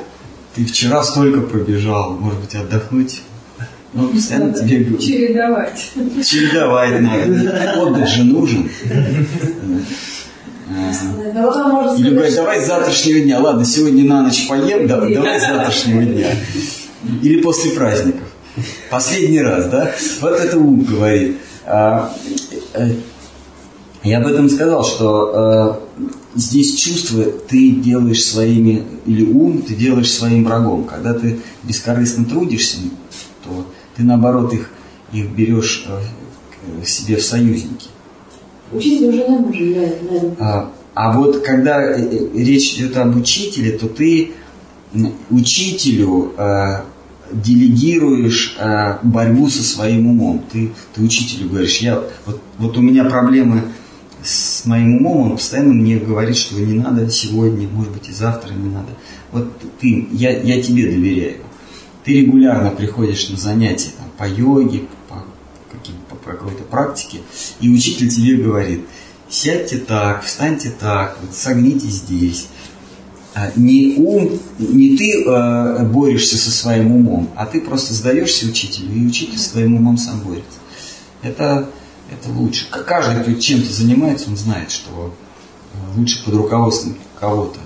[0.54, 3.22] ты вчера столько пробежал, может быть, отдохнуть.
[3.94, 5.00] Ну, постоянно тебе говорит.
[5.02, 5.92] Чередовать.
[6.26, 7.82] Чередовать надо.
[7.82, 8.70] Отдых же нужен.
[11.98, 13.40] Или говорит, давай с завтрашнего дня.
[13.40, 16.28] Ладно, сегодня на ночь поем, да- давай с завтрашнего дня.
[17.22, 18.22] Или после праздников.
[18.90, 19.92] Последний раз, да?
[20.22, 21.38] Вот это ум говорит.
[21.66, 22.14] А,
[22.74, 22.92] э,
[24.04, 30.12] Я об этом сказал, что э, здесь чувства ты делаешь своими, или ум ты делаешь
[30.12, 30.86] своим врагом.
[30.86, 32.78] Когда ты бескорыстно трудишься,
[33.98, 34.70] ты наоборот их,
[35.12, 37.90] их берешь э, себе в союзники.
[38.72, 40.36] Учитель уже не нужен, наверное.
[40.40, 44.32] А, а вот когда э, э, речь идет об учителе, то ты
[45.30, 46.82] учителю э,
[47.32, 50.44] делегируешь э, борьбу со своим умом.
[50.52, 53.64] Ты, ты учителю говоришь, я, вот, вот у меня проблемы
[54.24, 58.54] с моим умом, он постоянно мне говорит, что не надо сегодня, может быть и завтра
[58.54, 58.90] не надо.
[59.32, 61.38] Вот ты, я, я тебе доверяю.
[62.08, 65.26] Ты регулярно приходишь на занятия там, по йоге, по,
[66.10, 67.18] по, какой-то практике,
[67.60, 68.86] и учитель тебе говорит,
[69.28, 72.48] сядьте так, встаньте так, вот согнитесь здесь.
[73.34, 78.96] А Не ум, не ты э, борешься со своим умом, а ты просто сдаешься учителю,
[78.96, 80.60] и учитель своим умом сам борется.
[81.24, 81.70] Это,
[82.10, 82.68] это лучше.
[82.70, 85.14] Каждый, кто чем-то занимается, он знает, что
[85.98, 87.60] лучше под руководством кого-то.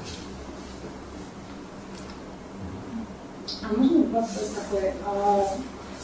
[3.61, 4.92] А можно вопрос такой?
[5.06, 5.48] А,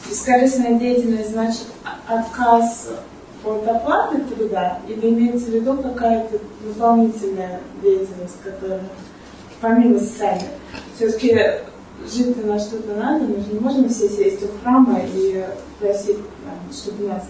[0.08, 2.88] Бескорыстная деятельность значит о- отказ
[3.44, 8.80] от оплаты труда или имеется в виду какая-то дополнительная деятельность, которая
[9.60, 10.48] помимо социальной?
[10.96, 11.36] Все-таки
[12.10, 15.44] жить на что-то надо, мы же не можем все сесть у храма и
[15.80, 16.16] просить,
[16.72, 17.24] чтобы нас.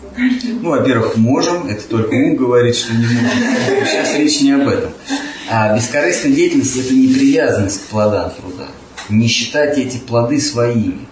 [0.60, 3.86] Ну, во-первых, можем, это только ум говорит, что не можем.
[3.86, 4.90] Сейчас речь не об этом.
[5.50, 8.68] А бескорыстная деятельность– это не привязанность к плодам труда.
[9.08, 11.06] Не считать эти плоды своими.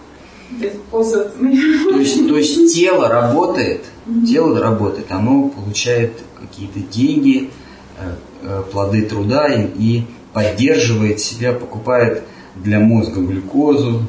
[0.90, 3.84] То есть То есть, тело работает,
[4.26, 7.50] тело работает, оно получает какие-то деньги,
[7.98, 12.22] э, э, плоды труда и, и поддерживает себя, покупает
[12.54, 14.02] для мозга глюкозу,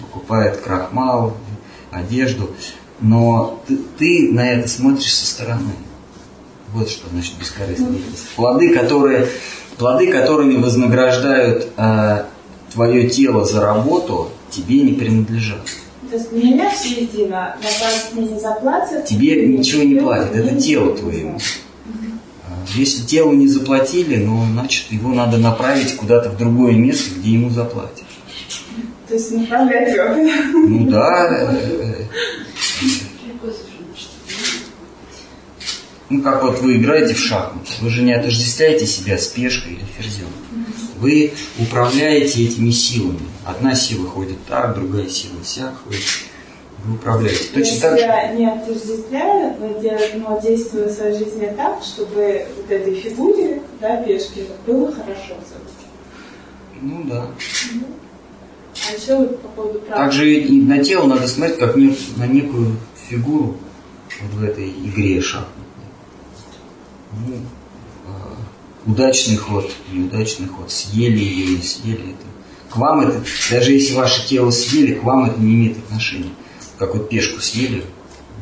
[0.00, 1.36] покупает крахмал,
[1.90, 2.50] одежду.
[3.00, 5.72] Но ты, ты на это смотришь со стороны.
[6.72, 8.28] Вот что значит бескорыстная деятельность.
[8.36, 9.28] Плоды, которые,
[9.78, 12.24] плоды, которыми вознаграждают э,
[12.72, 15.66] твое тело за работу, тебе не принадлежат.
[16.10, 19.04] То есть меня все едино, наплатят мне не заплатят.
[19.04, 21.20] Тебе ничего не платят, это тело ничего не твое.
[21.22, 21.40] знаю.
[22.74, 27.50] Если телу не заплатили, ну, значит, его надо направить куда-то в другое место, где ему
[27.50, 28.04] заплатят.
[29.06, 30.58] То есть направлять его.
[30.68, 31.56] Ну да.
[36.10, 39.84] Ну, как вот вы играете в шахматы, вы же не отождествляете себя с пешкой или
[39.96, 40.28] ферзем.
[41.00, 43.20] Вы управляете этими силами.
[43.44, 46.00] Одна сила ходит так, другая сила сяк ходит.
[46.84, 47.44] Вы управляете.
[47.54, 48.04] Точно Я так же.
[48.04, 53.62] себя не отождествляю, но, де- но действую в своей жизни так, чтобы вот этой фигуре,
[53.80, 55.86] да, пешки, было хорошо все-таки.
[56.80, 57.26] Ну да.
[58.88, 59.98] А еще вот по поводу прав.
[59.98, 62.76] Также и на тело надо смотреть как не- на некую
[63.08, 63.56] фигуру
[64.22, 65.64] вот в этой игре шахматной.
[67.26, 67.34] Ну,
[68.88, 72.26] удачный ход, неудачный ход, съели ее, не съели это.
[72.70, 76.30] К вам это, даже если ваше тело съели, к вам это не имеет отношения.
[76.78, 77.84] Как вот пешку съели,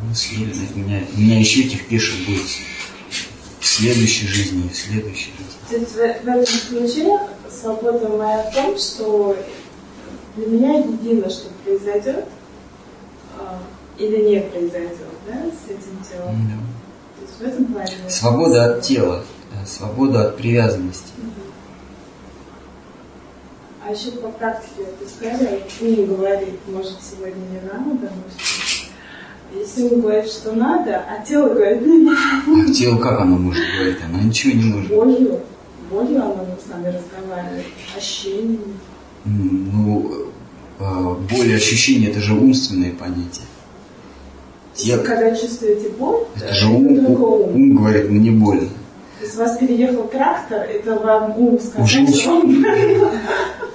[0.02, 2.46] ну, съели, у меня, у меня еще этих пешек будет
[3.61, 5.56] в следующей жизни в следующей жизни.
[5.68, 7.18] То есть в, в этом ключе
[7.50, 9.37] свобода моя в том, что
[10.37, 12.26] для меня едино, что произойдет
[13.38, 13.59] а,
[13.98, 16.48] или не произойдет, да, с этим телом.
[16.48, 16.58] Да.
[17.16, 18.10] То есть в этом плане.
[18.10, 19.25] Свобода от тела,
[19.67, 21.12] да, свобода от привязанности.
[23.85, 28.90] А еще по практике вот сказали, ум говорит, может сегодня не надо, может.
[29.54, 32.69] Если ум говорит, что надо, а тело говорит, не надо.
[32.69, 33.98] А тело как оно может говорить?
[34.04, 34.90] Оно ничего не может.
[34.90, 35.40] Болью,
[35.88, 38.75] болью оно с нами разговаривает, ощущениями.
[39.25, 40.12] Ну,
[40.81, 43.42] э, боль и ощущение это же умственные понятия.
[44.75, 47.54] Тело, Когда чувствуете боль, это же ум, ум.
[47.54, 48.69] ум говорит, мне больно.
[49.19, 52.04] То есть вас переехал трактор, это вам ум сказал, Уже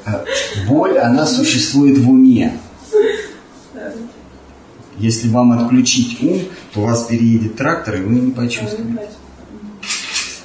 [0.05, 0.25] Э,
[0.67, 2.57] Боль, она существует в уме.
[4.97, 6.39] Если вам отключить ум,
[6.73, 9.09] то вас переедет трактор, и вы не почувствуете.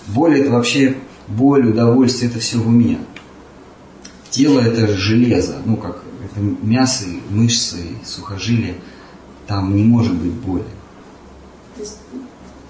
[0.09, 2.99] Боль это вообще боль, удовольствие, это все в уме.
[4.30, 8.74] Тело это железо, ну как это мясо, мышцы, сухожилия,
[9.47, 10.64] там не может быть боли.
[11.74, 11.99] То есть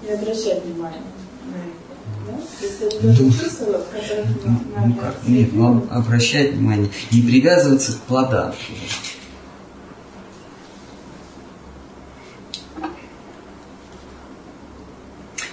[0.03, 1.01] не обращать внимания
[1.45, 1.76] на это.
[3.01, 3.35] Которых
[4.85, 8.53] Ну, как, нет, ну обращать внимание, не привязываться к плодам.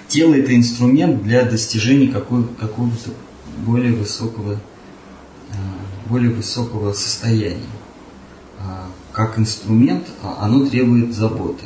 [0.08, 3.10] Тело это инструмент для достижения какого-то
[3.66, 5.56] более высокого, э,
[6.08, 7.66] более высокого состояния.
[8.60, 11.64] А Как инструмент а, оно требует заботы.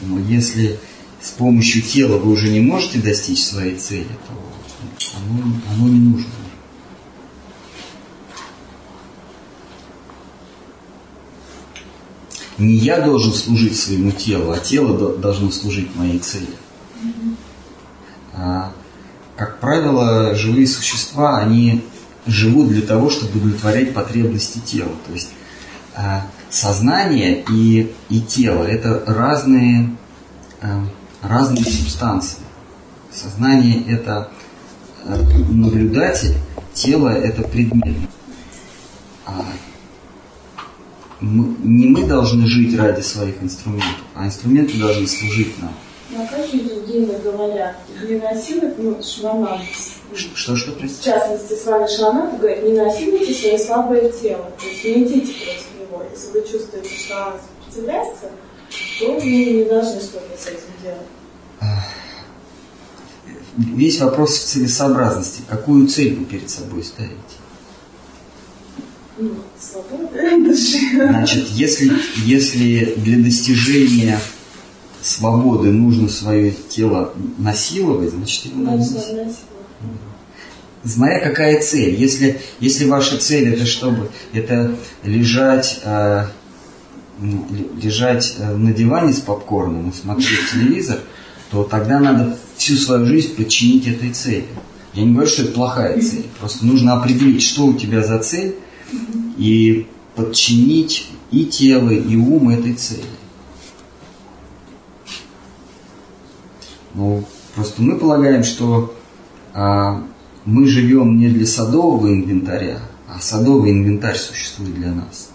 [0.00, 0.78] Но если
[1.26, 6.30] с помощью тела вы уже не можете достичь своей цели, то оно, оно не нужно.
[12.58, 16.46] Не я должен служить своему телу, а тело до- должно служить моей цели.
[18.32, 18.72] А,
[19.36, 21.82] как правило, живые существа, они
[22.24, 24.92] живут для того, чтобы удовлетворять потребности тела.
[25.08, 25.30] То есть
[25.96, 29.90] а, сознание и, и тело– это разные,
[30.62, 30.86] а,
[31.28, 32.38] разные субстанции.
[33.12, 34.30] Сознание– это
[35.04, 35.16] а,
[35.50, 36.34] наблюдатель,
[36.74, 37.96] тело– это предмет.
[39.24, 39.44] А
[41.20, 45.72] мы- не мы должны жить ради своих инструментов, а инструменты должны служить нам.
[46.10, 47.76] Ну, а как же Евгения говорят,
[48.08, 49.58] не насилуйте, ну, Шванан,
[50.14, 51.10] Что, что, в простите?
[51.10, 55.66] частности, с вами Шванан говорит, не насилуйте свое слабое тело, то есть не идите против
[55.80, 56.04] него.
[56.12, 58.30] Если вы чувствуете, что оно сопротивляется,
[59.00, 61.06] то вы не должны что-то с этим делать.
[63.56, 65.42] Весь вопрос в целесообразности.
[65.48, 67.16] Какую цель вы перед собой ставите?
[69.18, 69.34] Ну.
[70.94, 71.90] Значит, если,
[72.24, 74.20] если для достижения
[75.00, 79.08] свободы нужно свое тело насиловать, значит его надо насиловать.
[79.08, 79.34] насилие.
[80.84, 81.94] Смотря какая цель.
[81.94, 86.26] Если, если ваша цель это чтобы это лежать, э,
[87.82, 91.00] лежать э, на диване с попкорном и смотреть телевизор,
[91.50, 94.46] то тогда надо всю свою жизнь подчинить этой цели.
[94.94, 96.26] Я не говорю, что это плохая цель.
[96.40, 98.56] Просто нужно определить, что у тебя за цель,
[99.36, 103.04] и подчинить и тело, и ум этой цели.
[106.94, 107.24] Ну,
[107.54, 108.94] просто мы полагаем, что
[109.52, 110.02] а,
[110.46, 115.30] мы живем не для садового инвентаря, а садовый инвентарь существует для нас.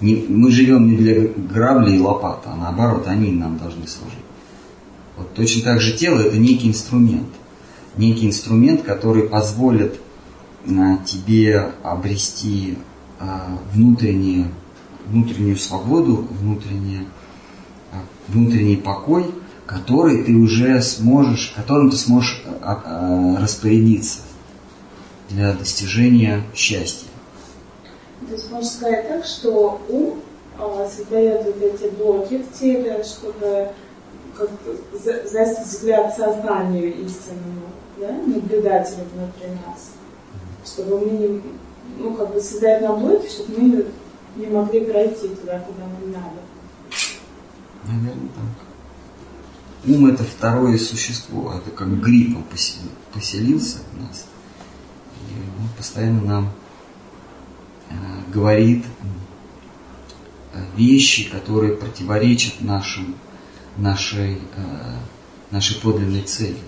[0.00, 4.29] Не- мы живем не для грабли и лопат, а наоборот, они нам должны служить.
[5.16, 7.28] Вот точно так же тело это некий инструмент.
[7.96, 10.00] Некий инструмент, который позволит
[10.66, 12.78] а, тебе обрести
[13.18, 14.50] а, внутреннее,
[15.06, 17.06] внутреннюю свободу, внутреннее,
[17.92, 17.96] а,
[18.28, 19.26] внутренний покой,
[19.66, 24.20] который ты уже сможешь, которым ты сможешь а, распорядиться
[25.28, 27.06] для достижения счастья.
[28.26, 30.20] То есть можно сказать так, что ум
[30.58, 33.68] а, создает вот эти блоки в теле, чтобы
[34.36, 37.66] как бы за- дать взгляд сознанию истинному,
[37.98, 39.92] да, наблюдателю внутри нас.
[40.64, 41.42] Чтобы мы не,
[41.98, 43.86] ну, как бы создать нам блоки, чтобы мы
[44.36, 46.40] не могли пройти туда, куда нам надо.
[47.84, 48.66] Наверное, так.
[49.94, 54.26] Ум это второе существо, это как гриппом посел- поселился в нас.
[55.30, 56.50] И он постоянно нам
[57.88, 57.94] э,
[58.32, 58.84] говорит
[60.52, 63.14] э, вещи, которые противоречат нашим,
[63.76, 64.96] нашей, э,
[65.50, 66.58] нашей подлинной цели.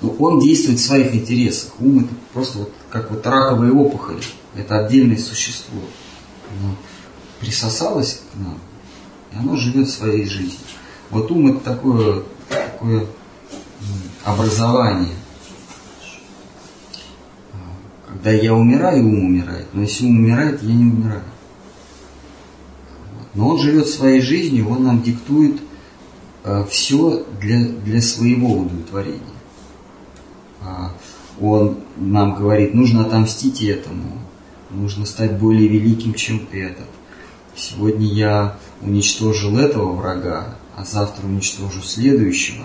[0.00, 1.72] Но он действует в своих интересах.
[1.80, 4.22] Ум это просто вот как вот раковые опухоли.
[4.54, 5.80] Это отдельное существо.
[6.50, 6.76] Оно
[7.40, 8.58] присосалось к нам,
[9.32, 10.58] и оно живет своей жизнью.
[11.10, 13.06] Вот ум это такое, такое
[14.24, 15.14] образование.
[18.08, 19.66] Когда я умираю, ум умирает.
[19.72, 21.22] Но если ум умирает, я не умираю.
[23.36, 23.42] Вот.
[23.42, 25.60] Но он живет своей жизнью, он нам диктует
[26.68, 29.20] все для, для своего удовлетворения.
[30.62, 30.92] А,
[31.40, 34.18] Он нам говорит, нужно отомстить этому,
[34.70, 36.86] нужно стать более великим, чем этот.
[37.54, 42.64] Сегодня я уничтожил этого врага, а завтра уничтожу следующего,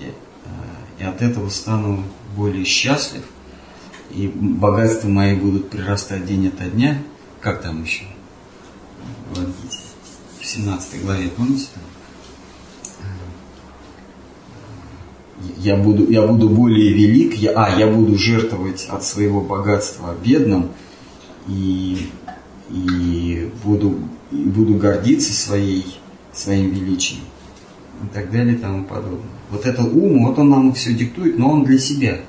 [0.00, 2.02] и, э, и от этого стану
[2.36, 3.22] более счастлив,
[4.10, 7.02] и богатства мои будут прирастать день ото дня.
[7.40, 8.04] Как там еще?
[9.32, 9.85] В Ангите,
[10.46, 11.82] в 17 главе, помните там?
[15.58, 20.70] я буду, я буду более велик, я, а, я буду жертвовать от своего богатства бедным
[21.48, 22.10] и,
[22.70, 23.98] и, буду,
[24.30, 25.98] и буду гордиться своей,
[26.32, 27.22] своим величием.
[28.04, 29.28] и так далее и тому подобное.
[29.50, 32.20] Вот это ум, вот он нам все диктует, но он для себя.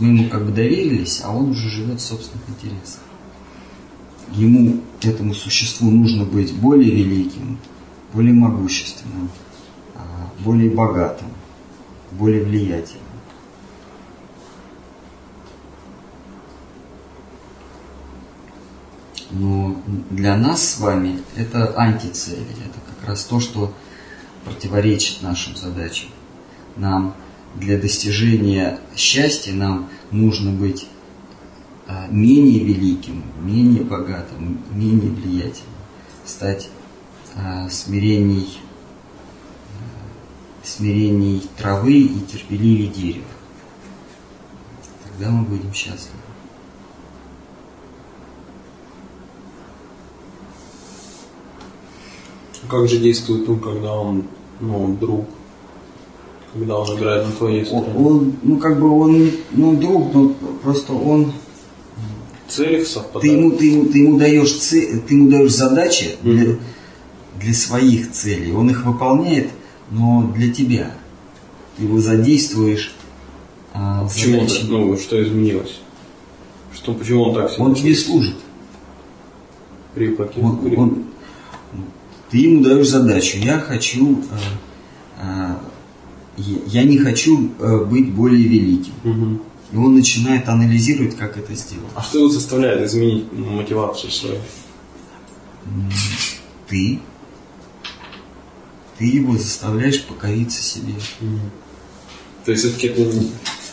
[0.00, 3.02] Мы ему как бы доверились, а он уже живет в собственных интересах.
[4.34, 7.58] Ему, этому существу, нужно быть более великим,
[8.12, 9.30] более могущественным,
[9.94, 11.28] а, более богатым,
[12.12, 13.02] более влиятельным.
[19.32, 23.72] Но для нас с вами это антицели, это как раз то, что
[24.44, 26.08] противоречит нашим задачам.
[26.76, 27.14] Нам
[27.54, 30.86] для достижения счастья нам нужно быть
[32.10, 35.74] менее великим, менее богатым, менее влиятельным,
[36.24, 36.68] стать
[37.34, 38.58] а, смиренней,
[40.62, 40.66] а,
[41.56, 43.24] травы и терпеливее дерева.
[45.04, 46.18] Тогда мы будем счастливы.
[52.68, 54.24] Как же действует ум, когда он,
[54.60, 55.26] ну, друг?
[56.54, 58.06] Когда он играет на твоей Он, стороне?
[58.06, 61.32] он, ну как бы он, ну друг, ну просто он,
[62.56, 63.24] Целях ты совпадают?
[63.38, 66.58] ему, ты ему, ты ему даешь, це- ты ему даешь задачи для, Мгм.
[67.40, 68.52] для своих целей.
[68.52, 69.48] Он их выполняет,
[69.90, 70.90] но для тебя.
[71.76, 72.94] Ты его задействуешь.
[73.74, 74.60] а, Почему задачи.
[74.60, 74.68] так?
[74.70, 75.80] Ну, что изменилось?
[76.74, 78.36] Что, почему он так себя Он тебе служит.
[79.94, 81.04] При каких Он- при- он-
[82.30, 83.38] ты ему даешь задачу.
[83.38, 84.22] Я хочу,
[85.22, 88.92] э, э, я не хочу э, быть более великим.
[89.04, 89.40] Мгм.
[89.72, 91.86] И он начинает анализировать, как это сделать.
[91.94, 94.36] А что его заставляет изменить мотивацию свою?
[96.68, 97.00] Ты,
[98.98, 100.94] ты его заставляешь покориться себе.
[102.44, 103.24] То есть все-таки это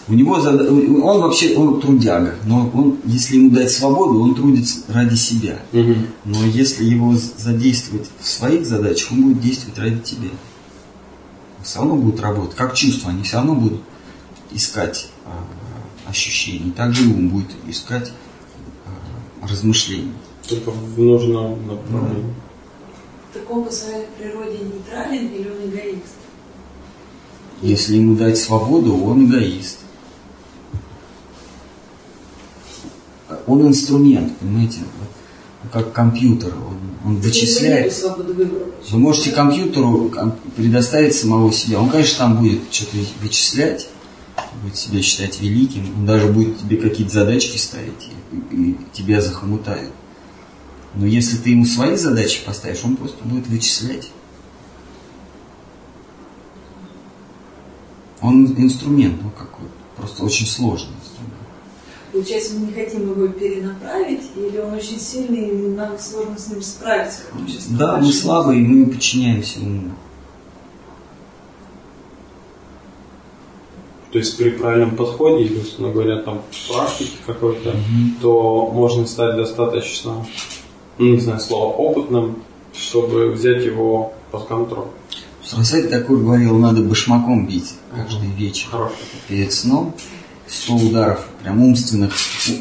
[0.08, 4.80] У него зада- он вообще он трудяга, но он, если ему дать свободу, он трудится
[4.88, 5.60] ради себя.
[5.72, 6.08] Мгм.
[6.26, 10.30] Но если его задействовать в своих задачах, он будет действовать ради тебя.
[11.58, 13.82] Он все равно будут работать, как чувства, они все равно будут
[14.52, 15.46] искать а,
[16.10, 16.72] ощущений.
[16.72, 18.12] Также и ум будет искать
[19.42, 20.14] а, размышлений.
[20.48, 22.34] Только в нужном направлении.
[23.34, 26.16] Так он по своей природе нейтрален или он эгоист?
[27.62, 29.80] Если ему дать свободу, он эгоист.
[33.46, 34.80] Он инструмент, понимаете,
[35.72, 37.94] как компьютер, он, он вычисляет.
[38.90, 41.80] Вы можете компьютеру ком- предоставить самого себя.
[41.80, 43.90] Он, конечно, там будет что-то вычислять,
[44.62, 49.92] будет себя считать великим, он даже будет тебе какие-то задачки ставить и, и тебя захомутает.
[50.96, 54.12] Но если ты ему свои задачи поставишь, он просто будет вычислять.
[58.22, 61.34] Он инструмент, ну какой, просто очень сложный инструмент.
[62.12, 66.62] Получается, мы не хотим его перенаправить, или он очень сильный, и нам сложно с ним
[66.62, 69.92] справиться, как сейчас Да, мы слабые, мы подчиняемся уму.
[74.12, 77.76] То есть при правильном подходе, или, условно говоря, там практике какой-то,
[78.22, 80.26] то можно стать достаточно,
[80.98, 82.42] ну, не знаю, слово опытным,
[82.76, 84.88] чтобы взять его под контроль.
[85.44, 88.70] Срасать такой говорил, надо башмаком бить каждый вечер.
[88.72, 88.96] Хорошо.
[89.28, 89.96] перед сном
[90.48, 92.14] 100 ударов, прям умственных,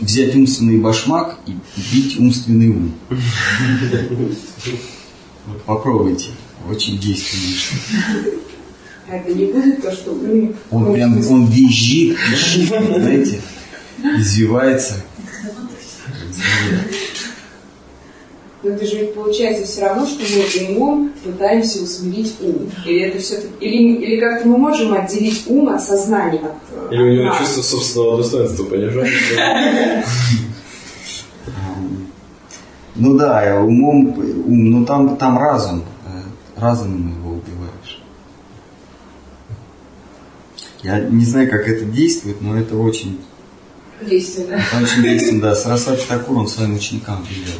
[0.02, 1.52] взять умственный башмак и
[1.92, 2.94] бить умственный ум.
[5.46, 6.26] Вот попробуйте,
[6.70, 7.54] очень действенный.
[9.10, 10.54] А это не будет то, что мы...
[10.70, 13.40] Он прям, он визжит, визжит, знаете,
[14.18, 14.94] извивается.
[18.62, 22.70] Но это же ведь получается все равно, что мы умом пытаемся усмирить ум.
[22.84, 23.52] Или это все-таки...
[23.60, 26.40] Или, или как-то мы можем отделить ум от сознания.
[26.40, 27.38] От, э, Или у него нас.
[27.38, 30.04] чувство собственного достоинства понижается.
[32.96, 37.27] Ну да, умом, ум, но там, там разум, э, разумом его
[40.88, 43.20] Я не знаю, как это действует, но это очень
[44.00, 44.54] Действенно.
[44.54, 45.54] Это очень действенно, да.
[45.54, 47.58] Сарасвати Такур, он своим ученикам велел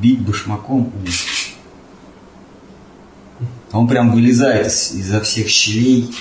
[0.00, 0.92] бить башмаком ум.
[3.70, 6.14] А Он прям вылезает из- изо всех щелей.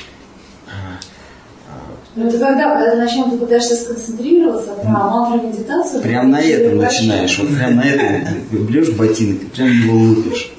[2.16, 6.02] Ну это когда, на чем ты пытаешься сконцентрироваться, про мантру медитацию...
[6.02, 7.38] Прям на этом начинаешь.
[7.40, 10.52] Вот прям на этом блешь ботинок и прям его лупишь.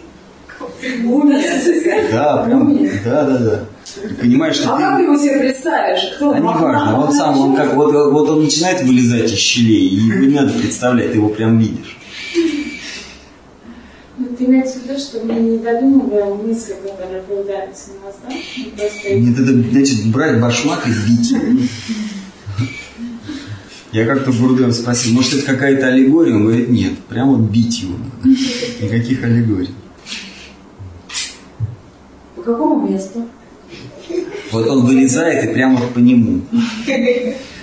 [2.10, 3.64] Да, прям, да, да, да.
[3.94, 5.02] Ты понимаешь, что А как ты ты...
[5.04, 6.14] его себе представишь?
[6.16, 6.32] Кто?
[6.32, 9.96] А не важно, он сам, он как, вот, вот он начинает вылезать из щелей, и
[9.96, 11.98] его не надо представлять, ты его прям видишь.
[14.18, 18.34] Ну, ты имеешь в виду, что мы не додумываем мысли, которые появляются у нас, да?
[18.76, 21.60] Просто Нет, это значит брать башмак и бить его.
[23.92, 26.34] Я как-то Бурден спросил, может это какая-то аллегория?
[26.34, 27.96] Он говорит, нет, прямо бить его.
[28.80, 29.68] Никаких аллегорий.
[32.36, 33.26] По какому месту?
[34.52, 36.42] Вот он вылезает и прямо по нему.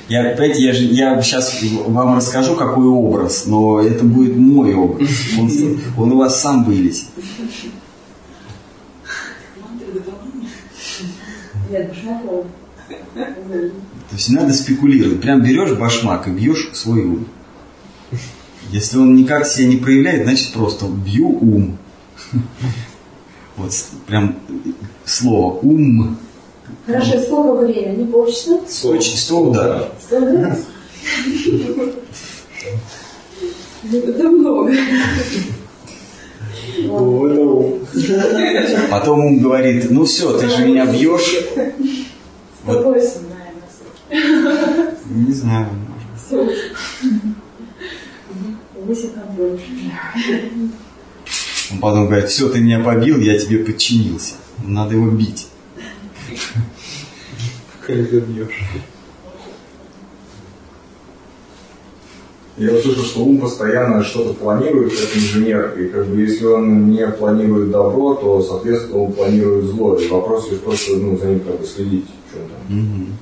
[0.10, 5.08] Я, опять, я, я сейчас вам расскажу, какой образ, но это будет мой образ.
[5.38, 7.06] Он, он у вас сам башмаков.
[14.10, 15.22] То есть надо спекулировать.
[15.22, 17.28] Прям берешь башмак и бьешь свой ум.
[18.72, 21.78] Если он никак себя не проявляет, значит просто бью ум.
[23.58, 23.72] Вот
[24.08, 24.38] прям
[25.06, 26.18] слово ум.
[26.86, 28.11] Хорошо, сколько времени?
[28.11, 28.59] Полчаса?
[28.84, 29.88] Очень сто ударов.
[30.01, 30.59] Сто ударов?
[33.91, 34.74] Это много.
[38.89, 41.45] Потом ум говорит, ну все, ты же меня бьешь.
[42.63, 43.11] Вот, 108,
[44.11, 44.95] наверное.
[45.09, 45.67] не знаю.
[51.72, 54.36] Он потом говорит, все, ты меня побил, я тебе подчинился.
[54.63, 55.47] Надо его бить.
[57.86, 58.64] Как забьешь.
[62.58, 67.08] Я услышал, что ум постоянно что-то планирует, как инженер, и как бы если он не
[67.08, 69.96] планирует добро, то, соответственно, он планирует зло.
[69.96, 72.78] И вопрос лишь просто ну, за ним как бы следить, в чем там.
[72.78, 73.18] Мгм.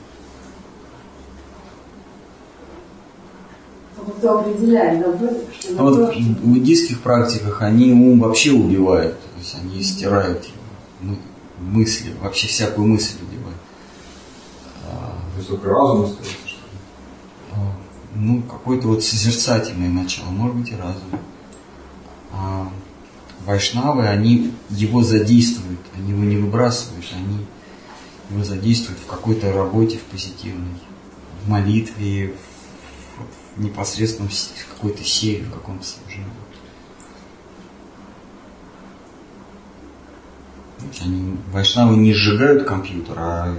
[4.18, 9.13] Кто определяет добро, что А вот добро, в буддийских практиках они ум вообще убивают.
[9.13, 10.57] То есть они стирают его
[11.01, 11.18] мы-
[11.60, 13.58] мысли, вообще всякую мысль убивают.
[14.86, 16.78] А, То есть только разум остается, что ли?
[17.53, 17.72] а,
[18.16, 21.20] Ну, какое-то вот созерцательное начало, может быть и разум.
[22.32, 22.72] А
[23.45, 27.45] вайшнавы, они его задействуют, они его не выбрасывают, они
[28.30, 30.76] его задействуют в какой-то работе, в позитивной,
[31.43, 32.34] в молитве,
[33.55, 34.30] в, в непосредственном
[34.76, 36.26] какой-то силе, в каком-то служении.
[36.26, 36.32] То
[40.62, 40.66] есть
[41.03, 43.55] Они, вайшнавы не сжигают компьютер, а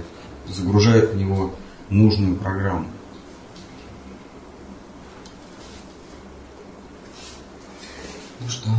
[0.47, 1.51] загружают в него
[1.89, 2.85] нужную программу.
[8.41, 8.69] Ну что,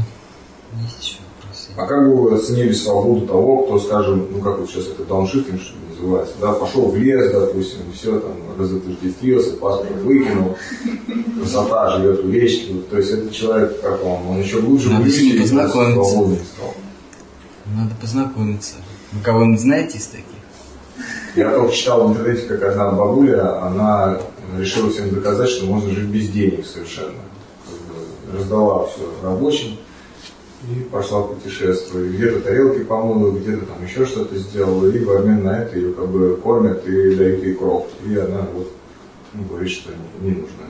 [0.82, 1.70] есть еще вопросы?
[1.76, 5.60] А как бы вы оценили свободу того, кто, скажем, ну как вот сейчас это дауншифтинг,
[5.60, 10.56] что ли, называется, да, пошел в лес, допустим, и все, там, разотождествился, паспорт выкинул,
[11.38, 15.10] красота живет в речке, то есть этот человек, как он, он еще глубже Надо в
[15.10, 16.10] с ним познакомиться.
[16.10, 16.74] свободнее стал.
[17.76, 18.76] Надо познакомиться.
[19.12, 20.26] Вы кого-нибудь знаете из таких?
[21.36, 24.20] Я только читал в интернете, как одна бабуля, она
[24.58, 27.20] решила всем доказать, что можно жить без денег совершенно.
[28.32, 29.76] Раздала все рабочим
[30.68, 32.10] и пошла путешествовать.
[32.10, 36.08] Где-то тарелки помыла, где-то там еще что-то сделала, и в обмен на это ее как
[36.08, 37.88] бы кормят и дают ей кров.
[38.06, 38.70] И она вот
[39.32, 39.90] ну, говорит, что
[40.20, 40.66] не, не нужна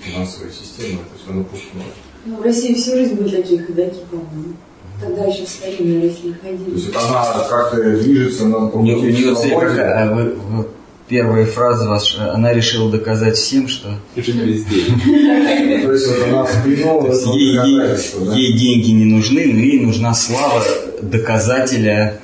[0.00, 1.84] финансовая система, это все напускное.
[2.24, 4.54] Ну, в России всю жизнь были такие ходаки, по-моему.
[5.00, 6.74] Тогда еще в старинной России То ходили.
[6.74, 9.52] есть это она как-то движется на У нее, у нее цель?
[9.54, 10.68] А вы- вы-
[11.08, 15.82] первая фраза ваша, она решила доказать всем, что без денег.
[15.84, 18.34] То есть вот она в плену, то есть это ей, ей- доказательство, да?
[18.36, 20.62] ей деньги не нужны, но ей нужна слава
[21.02, 22.20] доказателя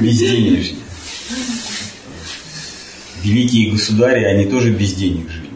[0.00, 0.76] безденежья.
[3.22, 5.50] Великие государи, они тоже без денег жили.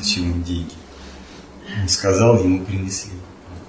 [0.00, 0.72] Зачем им деньги?
[1.82, 3.10] Он сказал, ему принесли.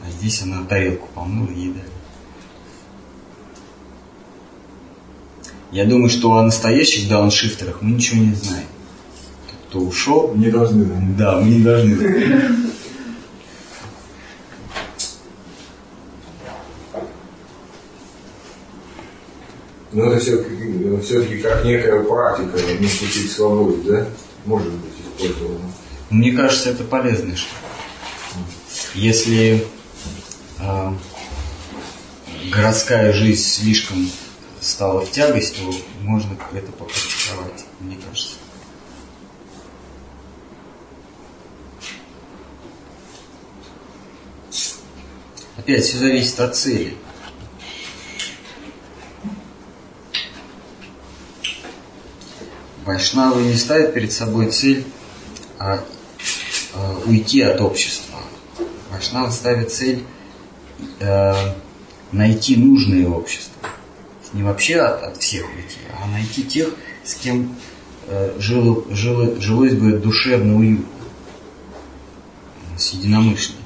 [0.07, 1.83] А здесь она тарелку помыла, ей дали.
[5.71, 8.67] Я думаю, что о настоящих дауншифтерах мы ничего не знаем.
[9.67, 11.33] Кто ушел, Не должны, да.
[11.33, 12.45] да, мы не должны знать.
[19.91, 20.45] Но это все,
[21.01, 24.07] все-таки как некая практика, не пути к свободе, да?
[24.45, 25.71] Может быть использована.
[26.09, 27.55] Мне кажется, это полезная штука.
[28.93, 29.65] Если
[30.59, 30.97] а,
[32.51, 34.09] городская жизнь слишком
[34.59, 38.35] стала в тягость, то можно это попрактиковать, мне кажется.
[45.57, 46.95] Опять все зависит от цели.
[52.85, 54.85] Вайшнавы не ставят перед собой цель
[55.59, 55.83] а,
[56.73, 58.19] а, уйти от общества.
[58.89, 60.05] Вайшнавы ставят цель
[60.99, 61.33] э,
[62.11, 63.69] найти нужное общество.
[64.33, 66.69] Не вообще от, от всех уйти, а найти тех,
[67.03, 67.55] с кем
[68.07, 70.85] э, жило, жило, жилось бы душевно уютно.
[72.77, 73.65] С единомышленниками.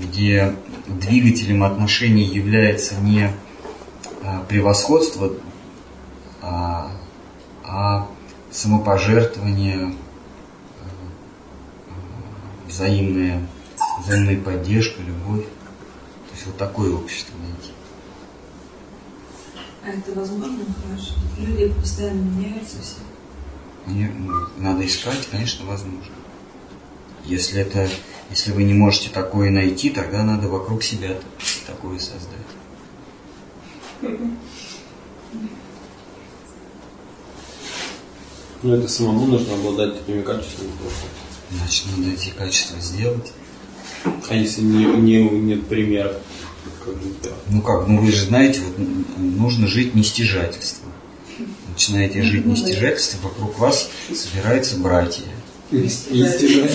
[0.00, 0.54] Где
[0.86, 3.30] двигателем отношений является не
[4.22, 5.32] а, превосходство,
[6.40, 6.90] а,
[7.62, 8.06] а
[8.50, 9.94] самопожертвование,
[12.68, 13.40] э, э,
[14.00, 15.44] взаимная, поддержка, любовь.
[15.44, 17.72] То есть вот такое общество найти.
[19.84, 21.14] А это возможно, хорошо.
[21.38, 22.96] Люди постоянно меняются все.
[23.86, 26.14] Не, ну, надо искать, конечно, возможно.
[27.24, 27.88] Если это,
[28.30, 31.18] если вы не можете такое найти, тогда надо вокруг себя
[31.66, 32.30] такое создать.
[38.62, 41.06] Ну, это самому нужно обладать такими качествами просто.
[41.50, 43.32] Значит, надо эти качества сделать.
[44.28, 46.12] А если не, не, нет примеров?
[47.50, 48.78] Ну как, ну вы же знаете, вот
[49.18, 50.90] нужно жить нестяжательством.
[51.72, 55.24] Начинаете жить нестяжательством, вокруг вас собираются братья.
[55.70, 56.68] Истина.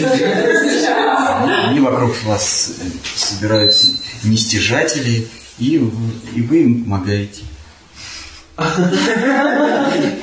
[1.68, 2.74] Они вокруг вас
[3.16, 3.88] собираются
[4.24, 5.28] нестяжатели,
[5.60, 5.92] и, вы-
[6.36, 7.44] и вы им помогаете.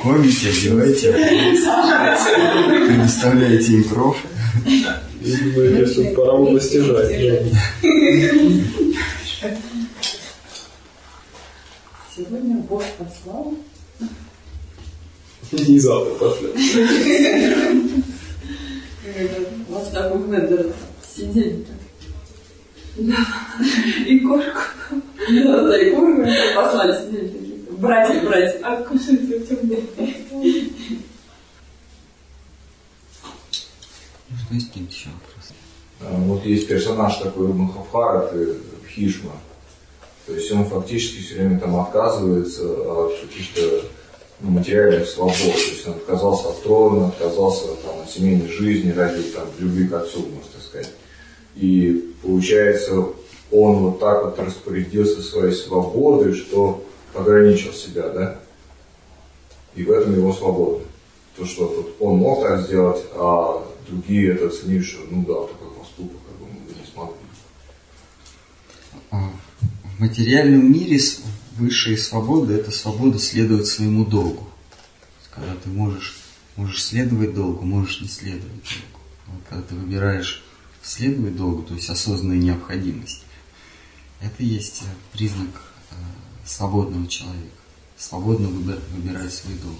[0.03, 1.11] Кормите, одеваете,
[2.87, 4.17] предоставляете им кров.
[5.27, 7.11] Я думаю, что пора бы постижать.
[12.15, 13.53] Сегодня Бог послал.
[15.51, 16.47] Не завтра пошли.
[19.67, 20.73] У вас такой Мендер
[21.05, 23.07] сидели так.
[24.07, 24.61] И корку.
[25.29, 26.25] Да, да, и корку
[26.55, 27.57] послали, сидели такие.
[27.71, 28.59] Братья, братья.
[28.63, 30.15] Откушайте в темноте.
[34.47, 35.53] Что есть какие-то еще вопросы?
[36.01, 38.33] А, Вот есть персонаж такой Махабхарат,
[38.89, 39.33] Хишма.
[40.25, 43.83] То есть он фактически все время там отказывается от каких-то
[44.39, 45.35] ну, материальных свобод.
[45.35, 49.93] То есть он отказался от трона, отказался там, от семейной жизни ради там, любви к
[49.93, 50.89] отцу, можно так сказать.
[51.55, 53.05] И получается,
[53.51, 58.39] он вот так вот распорядился своей свободой, что ограничил себя, да?
[59.75, 60.83] И в этом его свобода.
[61.37, 65.71] То, что вот он мог так сделать, а другие это оценили, что ну да, такой
[65.77, 67.15] поступок, как бы мы не смогли.
[69.11, 69.31] А,
[69.97, 70.99] В материальном мире
[71.57, 74.47] высшая свобода– это свобода следовать своему долгу.
[75.31, 76.17] Когда ты можешь,
[76.55, 78.99] можешь следовать долгу, можешь не следовать долгу.
[79.27, 80.43] Вот когда ты выбираешь
[80.81, 83.23] следовать долгу, то есть осознанная необходимость,
[84.21, 85.49] это есть э, признак
[85.91, 85.95] э,
[86.45, 87.51] свободного человека.
[87.97, 89.79] Свободно выбир- выбирать свой долг.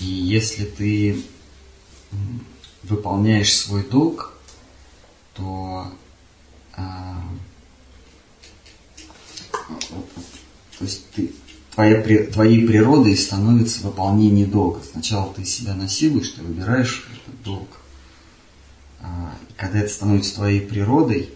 [0.00, 1.22] И если ты
[2.82, 4.32] выполняешь свой долг,
[5.34, 5.92] то
[6.76, 7.22] а,
[10.78, 11.32] то есть ты,
[11.74, 14.80] твоя, твоей природой становится выполнение долга.
[14.90, 17.68] Сначала ты себя насилуешь, ты выбираешь этот долг.
[19.00, 21.30] А, и когда это становится твоей природой,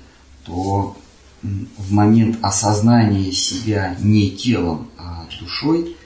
[0.45, 0.97] то
[1.43, 5.97] в момент осознания себя не телом, а душой,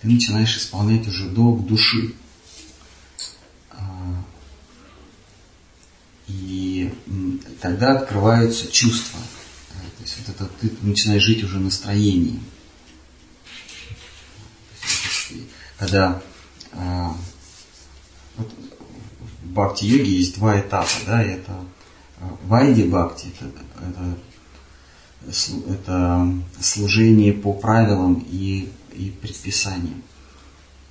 [0.00, 2.14] ты начинаешь исполнять уже долг души.
[6.28, 6.92] И
[7.60, 9.20] тогда открываются чувства.
[9.96, 12.42] То есть вот это ты начинаешь жить уже настроением.
[15.78, 16.22] Когда
[16.72, 17.16] а,
[18.36, 18.52] вот
[19.42, 21.52] в бхакти-йоге есть два этапа, да, это
[22.20, 24.18] а, вайди бхакти, это,
[25.26, 30.02] это, это служение по правилам и, и предписаниям.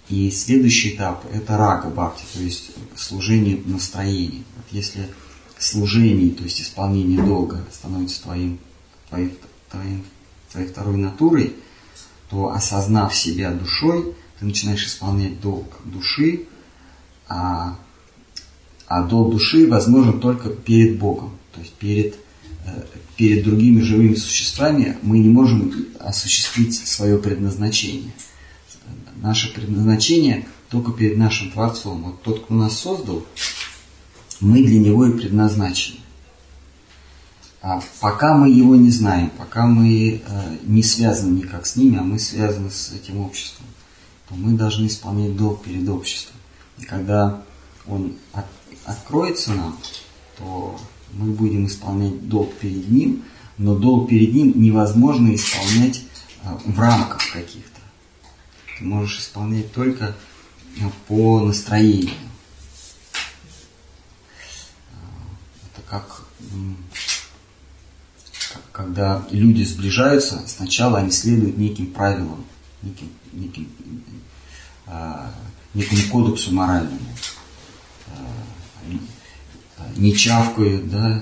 [0.07, 4.45] И следующий этап– это рага бхакти, то есть служение настроением.
[4.55, 5.09] Вот если
[5.65, 8.59] служение, то есть исполнение долга становится твоим,
[9.09, 9.37] твоей,
[9.71, 10.05] твоим-
[10.51, 11.55] твоей второй натурой,
[12.29, 16.45] то осознав себя душой, ты начинаешь исполнять долг души,
[17.27, 17.77] а,
[18.87, 22.15] а долг души возможен только перед Богом, то есть перед,
[22.65, 22.83] э,
[23.17, 28.11] перед другими живыми существами мы не можем осуществить свое предназначение.
[29.15, 32.03] Наше предназначение только перед нашим Творцом.
[32.03, 33.25] Вот тот, кто нас создал,
[34.39, 35.99] мы для него и предназначены.
[37.61, 42.03] А пока мы его не знаем, пока мы э, не связаны никак с ними, а
[42.03, 43.65] мы связаны с этим обществом,
[44.29, 46.35] то мы должны исполнять долг перед обществом.
[46.77, 47.41] И когда
[47.87, 48.45] он от-
[48.85, 49.79] откроется нам,
[50.37, 50.79] то
[51.13, 53.23] мы будем исполнять долг перед ним,
[53.57, 56.03] но долг перед ним невозможно исполнять
[56.43, 57.79] э, в рамках каких-то.
[58.77, 60.15] Ты можешь исполнять только
[60.77, 62.13] э, по настроению.
[64.91, 64.95] Э,
[65.73, 66.23] Это как,
[68.71, 72.45] когда люди сближаются, сначала они следуют неким правилам,
[72.81, 73.69] неким, неким,
[74.87, 75.33] а,
[75.73, 76.99] некому кодексу моральному.
[79.77, 81.21] А, Не чавкают, да,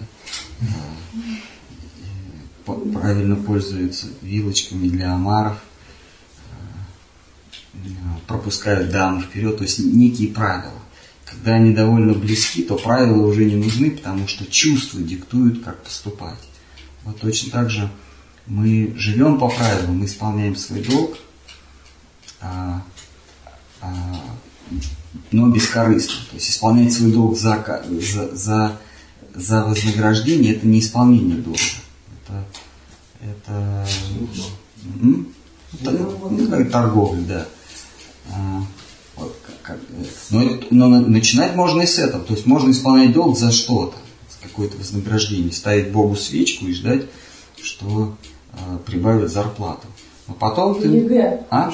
[2.65, 5.57] по- правильно пользуются вилочками для омаров,
[6.51, 10.79] а, пропускают даму вперед, то есть некие правила.
[11.33, 16.39] Когда они довольно близки, то правила уже не нужны, потому что чувства диктуют, как поступать.
[17.03, 17.89] Вот точно так же
[18.45, 21.17] мы живем по правилам, мы исполняем свой долг,
[22.39, 22.83] а,
[23.81, 23.91] а,
[25.31, 26.15] но бескорыстно.
[26.29, 28.79] То есть исполнять свой долг за, за, за,
[29.33, 31.59] за вознаграждение это не исполнение долга.
[32.25, 32.45] Это,
[33.21, 33.87] это,
[35.01, 35.33] м?
[35.73, 37.47] это ну, как торговля, да.
[39.63, 39.79] Как,
[40.29, 42.23] но, но начинать можно и с этого.
[42.23, 43.95] То есть можно исполнять долг за что-то,
[44.41, 47.05] какое-то вознаграждение, ставить Богу свечку и ждать,
[47.61, 48.17] что
[48.51, 49.87] э, прибавят зарплату.
[50.27, 50.87] Но потом ты...
[50.89, 51.45] ЕГЭ.
[51.49, 51.71] А?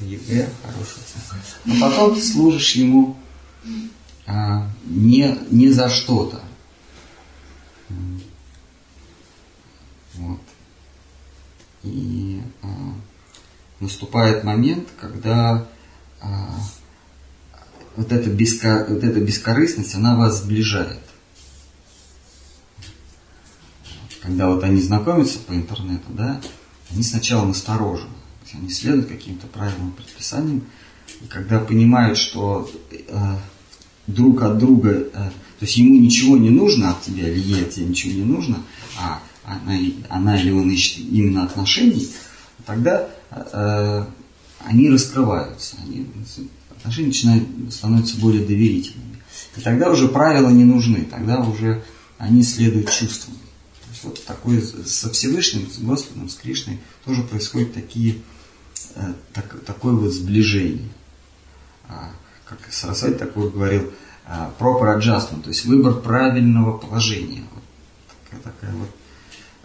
[0.00, 1.46] ЕГЭ, хорошая оценка.
[1.64, 3.16] Но потом ты служишь ему
[4.26, 6.40] а, не, не за что-то.
[10.14, 10.40] Вот.
[11.84, 12.66] И а,
[13.80, 15.66] наступает момент, когда
[17.96, 21.00] вот, эта беско, вот эта бескорыстность, она вас сближает.
[24.20, 26.40] Когда вот они знакомятся по интернету, да,
[26.90, 28.10] они сначала насторожены.
[28.54, 30.62] Они следуют каким-то правилам, предписаниям.
[31.22, 33.36] И когда понимают, что э,
[34.06, 37.70] друг от друга, э, то есть ему ничего не нужно от тебя, или ей от
[37.70, 38.62] тебя ничего не нужно,
[39.00, 42.10] а она, она или он ищет именно отношений,
[42.66, 44.04] тогда э,
[44.64, 46.06] они раскрываются, они,
[46.70, 49.18] отношения начинают становятся более доверительными.
[49.56, 51.82] И тогда уже правила не нужны, тогда уже
[52.18, 53.34] они следуют чувствам.
[53.34, 58.16] То есть вот такое со Всевышним, с Господом, с Кришной тоже происходят такие,
[58.94, 60.88] э, так, такое вот сближение.
[61.88, 62.10] А,
[62.44, 63.92] как Сарасвати такой говорил,
[64.24, 67.42] а, proper adjustment, то есть выбор правильного положения.
[67.52, 67.62] Вот
[68.30, 68.88] такая, такая вот,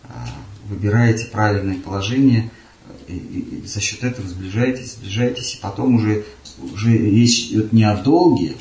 [0.03, 0.27] а,
[0.65, 2.51] выбираете правильное положение,
[3.07, 6.25] и, и, и за счет этого сближаетесь, сближаетесь, и потом уже,
[6.73, 8.55] уже речь идет не о долге,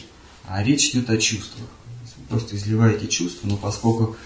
[0.46, 1.68] а речь идет о чувствах.
[2.16, 4.16] Вы просто изливаете чувства, но поскольку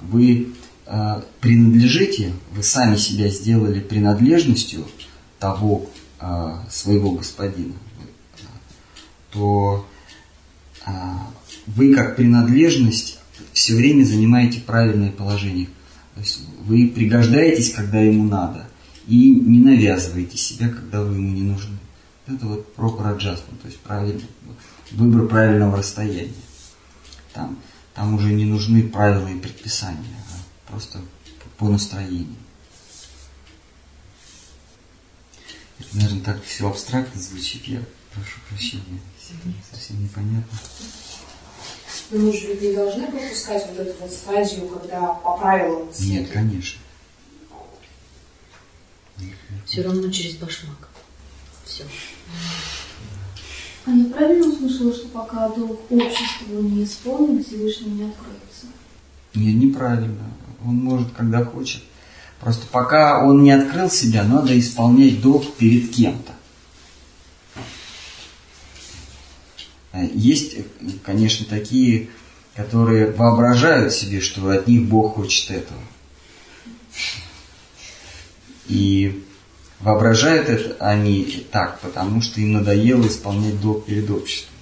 [0.00, 0.48] вы
[0.86, 4.86] э, принадлежите, вы сами себя сделали принадлежностью
[5.38, 5.88] того
[6.20, 7.74] э, своего господина,
[9.30, 9.86] то
[10.86, 10.90] э,
[11.66, 13.18] вы как принадлежность
[13.52, 15.68] все время занимаете правильное положение.
[16.14, 18.66] То есть вы пригождаетесь, когда ему надо
[19.06, 21.78] и не навязывайте себя, когда вы ему не нужны.
[22.26, 24.26] Это вот proper adjustment, то есть правильный,
[24.92, 26.32] выбор правильного расстояния.
[27.32, 27.58] Там,
[27.94, 31.00] там уже не нужны правила и предписания, а просто
[31.58, 32.36] по настроению.
[35.78, 37.82] Это, наверное, так все абстрактно звучит, я
[38.14, 39.00] прошу прощения,
[39.70, 40.58] совсем непонятно.
[42.10, 46.30] Но мы же ведь не должны пропускать вот эту вот стадию, когда по правилам Нет,
[46.30, 46.78] конечно.
[49.72, 50.90] Все равно через башмак.
[51.64, 51.84] Все.
[53.86, 58.66] А я правильно услышала, что пока долг обществу не исполнен, Всевышний не откроется?
[59.32, 60.30] Нет, неправильно.
[60.62, 61.82] Он может, когда хочет.
[62.38, 66.34] Просто пока он не открыл себя, надо исполнять долг перед кем-то.
[70.12, 70.56] Есть,
[71.02, 72.10] конечно, такие,
[72.54, 75.80] которые воображают себе, что от них Бог хочет этого.
[78.68, 79.24] И
[79.82, 84.52] воображают это они так, потому что им надоело исполнять долг перед обществом.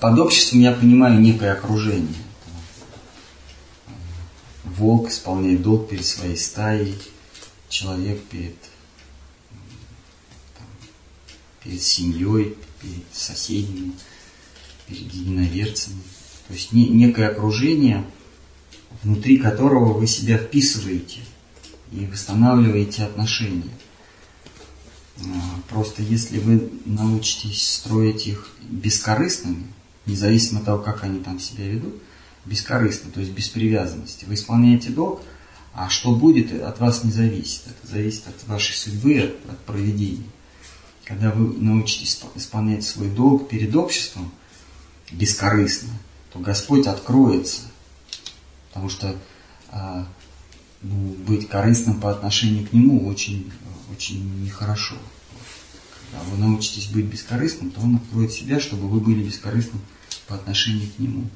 [0.00, 2.14] Под обществом я понимаю некое окружение.
[4.64, 7.00] Волк исполняет долг перед своей стаей,
[7.68, 8.56] человек перед,
[10.58, 10.66] там,
[11.62, 13.92] перед семьей, перед соседями,
[14.86, 16.02] перед единоверцами.
[16.50, 18.04] То есть не, некое окружение,
[19.04, 21.20] внутри которого вы себя вписываете
[21.92, 23.70] и восстанавливаете отношения.
[25.20, 29.68] А, просто если вы научитесь строить их бескорыстными,
[30.06, 31.94] независимо от того, как они там себя ведут,
[32.46, 35.22] бескорыстно, то есть без привязанности, вы исполняете долг,
[35.72, 37.62] а что будет, от вас не зависит.
[37.68, 40.26] Это зависит от вашей судьбы, от, от проведения.
[41.04, 44.32] Когда вы научитесь исполнять свой долг перед обществом
[45.12, 45.90] бескорыстно,
[46.32, 47.62] то Господь откроется.
[48.68, 49.16] Потому что
[49.70, 50.06] а,
[50.82, 53.52] ну, быть корыстным по отношению к Нему очень,
[53.92, 54.96] очень нехорошо.
[56.10, 59.80] Когда вы научитесь быть бескорыстным, то Он откроет себя, чтобы вы были бескорыстным
[60.26, 61.28] по отношению к Нему.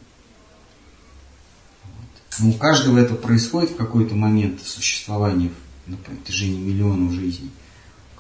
[1.85, 2.41] Вот.
[2.41, 5.51] Но у каждого это происходит в какой-то момент существования
[5.87, 7.51] на протяжении миллионов жизней.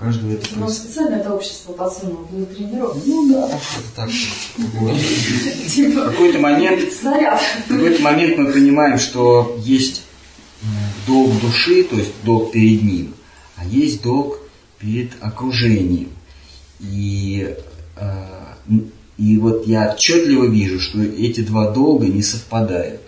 [0.04, 0.74] Каждого это Но происходит.
[0.74, 2.96] специально это общество подсунуло для тренировок.
[3.06, 3.60] Ну да,
[3.96, 4.10] так.
[4.10, 7.40] В Типа, какой-то момент снаряд.
[7.66, 10.02] В какой-то момент мы понимаем, что есть
[11.06, 13.14] долг души, то есть долг перед ним,
[13.56, 14.38] а есть долг
[14.78, 16.10] перед окружением.
[16.80, 17.54] И,
[17.96, 18.24] э,
[19.16, 23.00] и вот я отчетливо вижу, что эти два долга не совпадают.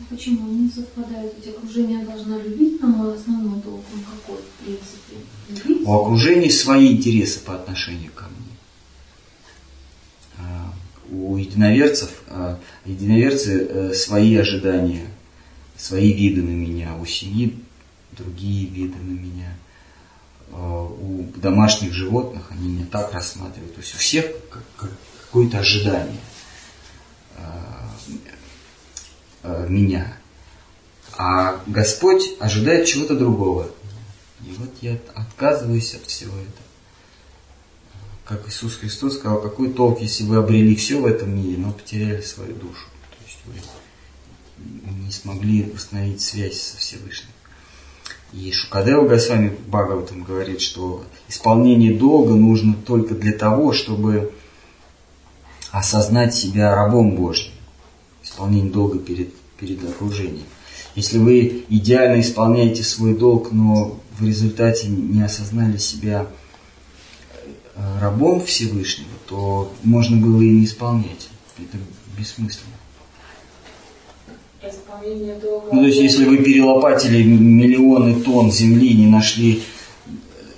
[0.00, 1.34] А почему они не совпадают?
[1.36, 5.16] Ведь окружение должно любить, но мой основной долг, он какой, в принципе?
[5.70, 5.86] Любить?
[5.86, 8.56] У окружения свои интересы по отношению ко мне.
[10.38, 10.72] А,
[11.10, 15.08] У единоверцев, а, единоверцы э, свои ожидания,
[15.76, 17.58] свои виды на меня, у семьи
[18.12, 19.56] другие виды на меня.
[20.52, 23.74] А, У домашних животных они меня так рассматривают.
[23.74, 26.20] То есть у всех как- как- какое-то ожидание
[29.42, 30.16] а, меня.
[31.16, 33.68] А Господь ожидает чего-то другого.
[34.46, 36.52] И вот я отказываюсь от всего этого.
[38.24, 42.22] Как Иисус Христос сказал, какой толк, если вы обрели все в этом мире, но потеряли
[42.22, 42.86] свою душу.
[43.10, 43.54] То есть вы
[45.04, 47.30] не смогли установить связь со Всевышним.
[48.32, 54.32] И Шукадева Госвами Бхагаватам говорит, что исполнение долга нужно только для того, чтобы
[55.70, 57.51] осознать себя рабом Божьим.
[58.42, 60.42] Исполнение долга перед, перед окружением.
[60.96, 66.26] Если вы идеально исполняете свой долг, но в результате не осознали себя
[67.76, 71.28] э, рабом Всевышнего, то можно было и не исполнять.
[71.56, 71.78] Это
[72.18, 72.72] бессмысленно.
[75.40, 75.68] Долга.
[75.72, 79.62] Ну, то есть, если вы перелопатили миллионы тонн земли и не нашли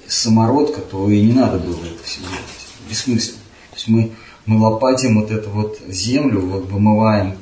[0.08, 2.88] самородка, то и не надо было это все делать.
[2.88, 3.40] Бессмысленно.
[3.70, 4.12] То есть мы,
[4.46, 7.36] мы лопатим вот эту вот землю, вот вымываем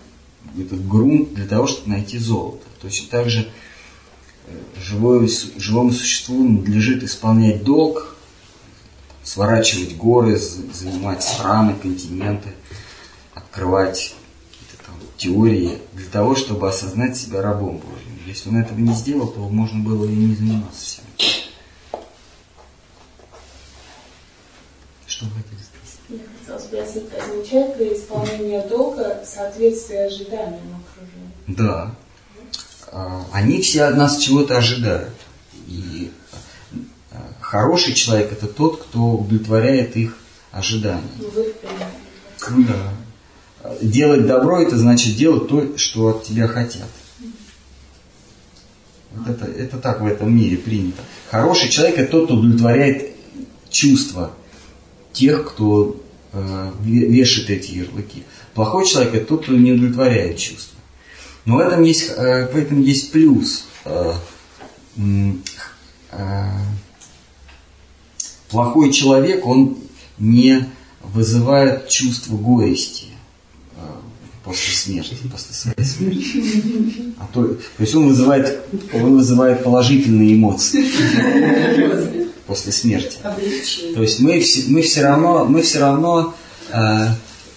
[0.59, 2.65] этот грунт для того, чтобы найти золото.
[2.81, 3.49] Точно так же
[4.47, 8.17] э, живое, живому существу надлежит исполнять долг,
[9.23, 12.51] сворачивать горы, занимать страны, континенты,
[13.35, 14.15] открывать
[14.85, 18.19] там теории для того, чтобы осознать себя рабом Божьим.
[18.27, 21.05] Если он этого не сделал, то можно было и не заниматься всем.
[25.07, 25.72] Что вы хотели сказать?
[26.13, 31.33] Я хотела спросить, означает ли исполнение долга соответствие ожиданиям окружения?
[31.47, 31.95] Да.
[32.89, 35.15] А, Они все от нас чего-то ожидают.
[35.67, 36.11] И
[37.13, 40.19] а, хороший человек это тот, кто удовлетворяет их
[40.51, 41.03] ожидания.
[41.19, 41.55] Ну, вы
[42.39, 43.79] в да.
[43.81, 46.89] Делать добро это значит делать то, что от тебя хотят.
[49.13, 51.03] Вот это, это так в этом мире принято.
[51.31, 53.15] Хороший человек это тот, кто удовлетворяет
[53.71, 54.33] чувства
[55.13, 56.02] тех, кто
[56.33, 58.25] вешает эти ярлыки.
[58.55, 60.79] Плохой человек это тот, кто не удовлетворяет чувства.
[61.45, 63.65] Но в этом есть, э, в этом есть плюс.
[63.85, 64.13] Э,
[66.11, 66.49] э,
[68.49, 69.79] плохой человек, он
[70.19, 70.69] не
[71.03, 73.07] вызывает чувство горести
[73.77, 73.81] э,
[74.45, 77.15] после смерти, после своей смерти.
[77.19, 78.61] А то, то есть он вызывает,
[78.93, 80.85] он вызывает положительные эмоции
[82.53, 83.17] после смерти.
[83.23, 83.95] Облегчение.
[83.95, 86.35] То есть мы все, мы все равно, мы все равно
[86.71, 87.07] э,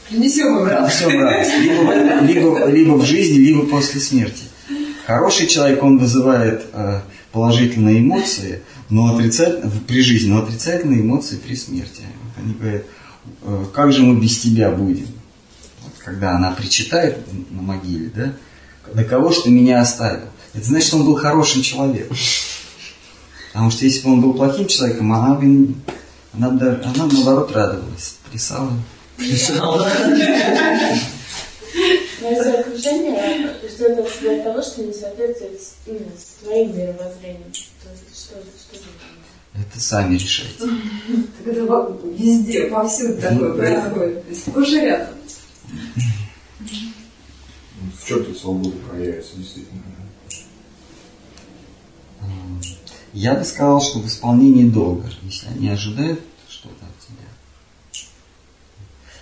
[0.09, 1.01] Принесем им радость.
[1.01, 4.43] Либо, либо, либо в жизни, либо после смерти.
[5.05, 7.01] Хороший человек, он вызывает э,
[7.33, 12.03] положительные эмоции, но отрицательно, при жизни, но отрицательные эмоции при смерти.
[12.37, 12.83] Они говорят,
[13.43, 15.07] э, как же мы без тебя будем?
[15.83, 17.17] Вот когда она причитает
[17.51, 18.33] на могиле, да,
[18.93, 20.27] на кого ты меня оставил?
[20.53, 22.15] Это значит, что он был хорошим человеком.
[23.55, 25.73] Потому что если бы он был плохим человеком, она бы,
[26.33, 28.73] она, бы она наоборот радовалась, плясала.
[29.17, 29.23] Но
[32.29, 38.33] если окружение ждет от тебя того, что не соответствует ну, с твоим мировоззрением, то что,
[38.33, 38.89] что же
[39.53, 39.67] это?
[39.69, 40.59] Это сами решайте.
[40.59, 44.25] Так это везде, повсюду такое происходит.
[44.53, 45.15] То есть и рядом.
[48.01, 49.94] В чем тут свобода проявится, действительно?
[53.15, 58.03] Я бы сказал, что в исполнении долга, если они ожидают что-то от тебя.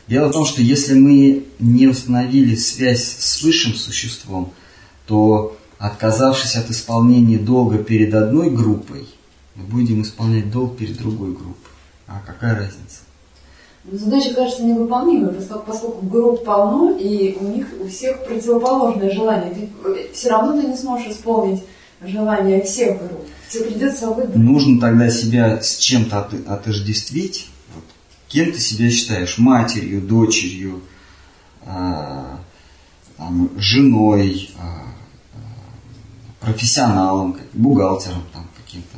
[0.07, 4.51] Дело в том, что если мы не установили связь с высшим существом,
[5.05, 9.07] то отказавшись от исполнения долга перед одной группой,
[9.53, 11.69] мы будем исполнять долг перед другой группой.
[12.07, 13.01] А какая разница?
[13.83, 15.35] Но задача кажется невыполнимой,
[15.67, 19.69] поскольку, групп полно, и у них у всех противоположное желание.
[20.13, 21.61] все равно ты не сможешь исполнить
[22.01, 23.27] желание всех групп.
[23.53, 24.35] Тебе придется выбрать.
[24.35, 27.49] Нужно тогда себя с чем-то от- отождествить.
[27.75, 27.83] Вот.
[28.27, 29.37] Кем ты себя считаешь?
[29.37, 30.81] Матерью, дочерью,
[31.61, 32.39] а,
[33.17, 34.87] там, женой, а,
[36.39, 38.97] профессионалом, бухгалтером там, каким-то,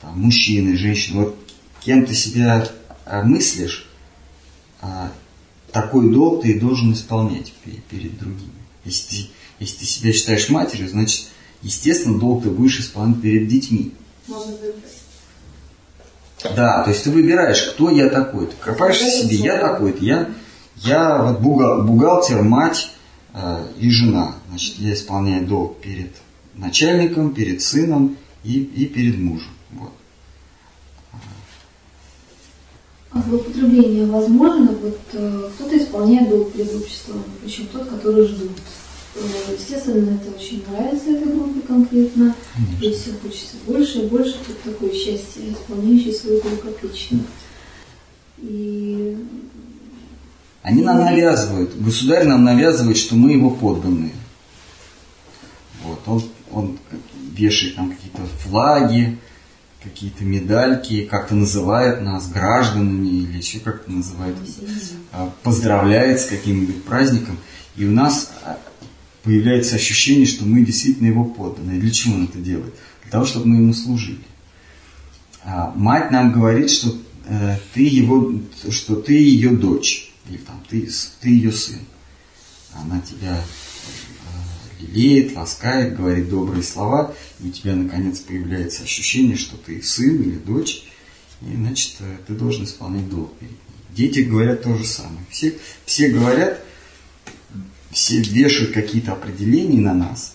[0.00, 1.24] там, мужчиной, женщиной.
[1.24, 1.38] Вот
[1.80, 2.66] кем ты себя
[3.24, 3.86] мыслишь,
[4.80, 5.12] а,
[5.70, 8.50] такой долг ты и должен исполнять пе- перед другими.
[8.86, 11.25] Если ты, если ты себя считаешь матерью, значит,
[11.66, 13.92] естественно, долг ты будешь исполнять перед детьми.
[14.28, 14.96] Можно выбрать.
[16.54, 18.46] Да, то есть ты выбираешь, кто я такой.
[18.46, 20.30] Ты копаешь в себе, я такой-то, я,
[20.76, 22.90] я вот бухгалтер, мать,
[23.34, 24.36] э, и жена.
[24.48, 26.12] Значит, я исполняю долг перед
[26.54, 29.50] начальником, перед сыном и, и перед мужем.
[29.72, 29.92] Вот.
[33.10, 34.68] А злоупотребление возможно?
[34.82, 38.52] Вот э, кто-то исполняет долг перед обществом, причем тот, который ждут.
[39.16, 42.34] Э, естественно, это очень нравится этой группе конкретно.
[42.82, 44.36] И все хочется больше и больше.
[44.46, 47.20] Тут такое счастье, исполняющий свой долг отлично.
[48.38, 49.16] И
[50.62, 54.12] Они нам навязывают, государь нам навязывает, что мы его подданные.
[55.82, 56.78] Вот, он, он
[57.32, 59.18] вешает там какие-то флаги,
[59.82, 64.36] какие-то медальки, как-то называет нас гражданами или еще как-то называет,
[65.12, 67.38] а, поздравляет с каким-нибудь праздником.
[67.76, 68.58] И у нас а,
[69.26, 71.80] появляется ощущение, что мы действительно его подданные.
[71.80, 72.74] Для чего он это делает?
[73.02, 74.20] Для того, чтобы мы ему служили.
[75.42, 76.96] А мать нам говорит, что
[77.26, 78.32] э, ты его,
[78.70, 80.88] что ты ее дочь, или там ты,
[81.20, 81.80] ты ее сын.
[82.72, 89.56] Она тебя э, лелеет, ласкает, говорит добрые слова, и у тебя наконец появляется ощущение, что
[89.56, 90.84] ты сын или дочь,
[91.42, 93.60] и значит э, ты должен исполнять долг перед ней.
[93.90, 95.24] Дети говорят то же самое.
[95.30, 96.62] Все, все говорят,
[97.96, 100.34] все вешают какие-то определения на нас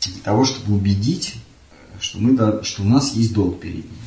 [0.00, 1.34] для того, чтобы убедить,
[1.70, 3.98] э, что, мы, что у нас есть долг перед ним.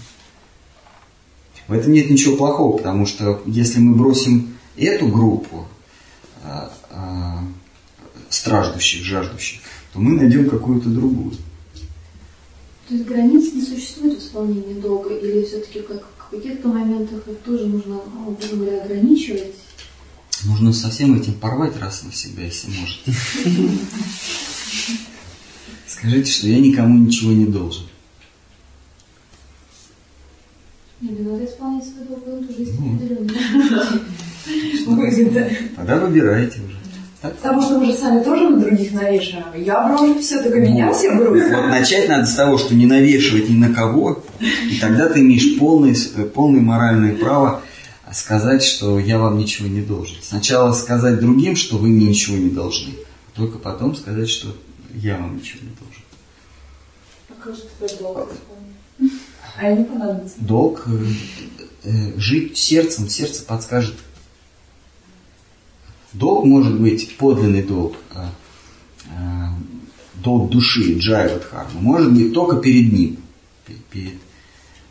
[1.68, 5.68] В этом нет ничего плохого, потому что если мы бросим эту группу
[6.43, 7.43] а, а,
[8.30, 9.62] страждущих, жаждущих,
[9.93, 11.32] то мы найдем какую-то другую.
[12.88, 17.38] то есть границ не существует в исполнении долга, или все-таки как в каких-то моментах их
[17.45, 19.53] тоже нужно, образно говоря, ограничивать?
[20.46, 23.14] Нужно со всем этим порвать раз навсегда, если можете.
[25.88, 27.86] Скажите, что я никому ничего не должен.
[31.02, 32.96] Или надо исполнять свой долг, он тоже есть Ну.
[32.96, 33.36] определенный.
[34.86, 35.50] Выгода.
[35.76, 36.78] Тогда выбирайте уже.
[37.22, 39.46] Потому что мы же сами тоже на других навешиваем.
[39.58, 41.52] Я брошу все, только меня все бросят.
[41.52, 45.58] Вот начать надо с того, что не навешивать ни на кого, и тогда ты имеешь
[45.58, 45.96] полное,
[46.34, 47.64] полное моральное право
[48.16, 50.18] сказать, что я вам ничего не должен.
[50.22, 52.93] Сначала сказать другим, что вы мне ничего не должны,
[53.36, 54.55] только потом сказать, что
[54.93, 56.03] я вам ничего не должен.
[57.30, 59.22] А как же теперь долго исполнять?
[59.57, 60.36] А им не понадобится.
[60.39, 61.05] Долг э,
[61.84, 63.95] э, жить сердцем, сердце подскажет.
[66.13, 68.26] Долг может быть подлинный долг, э,
[69.09, 69.47] э,
[70.16, 73.18] долг души, джайва дхарма, может быть только перед ним,
[73.66, 74.20] пе- перед, э, Ну, пока
[74.84, 74.85] не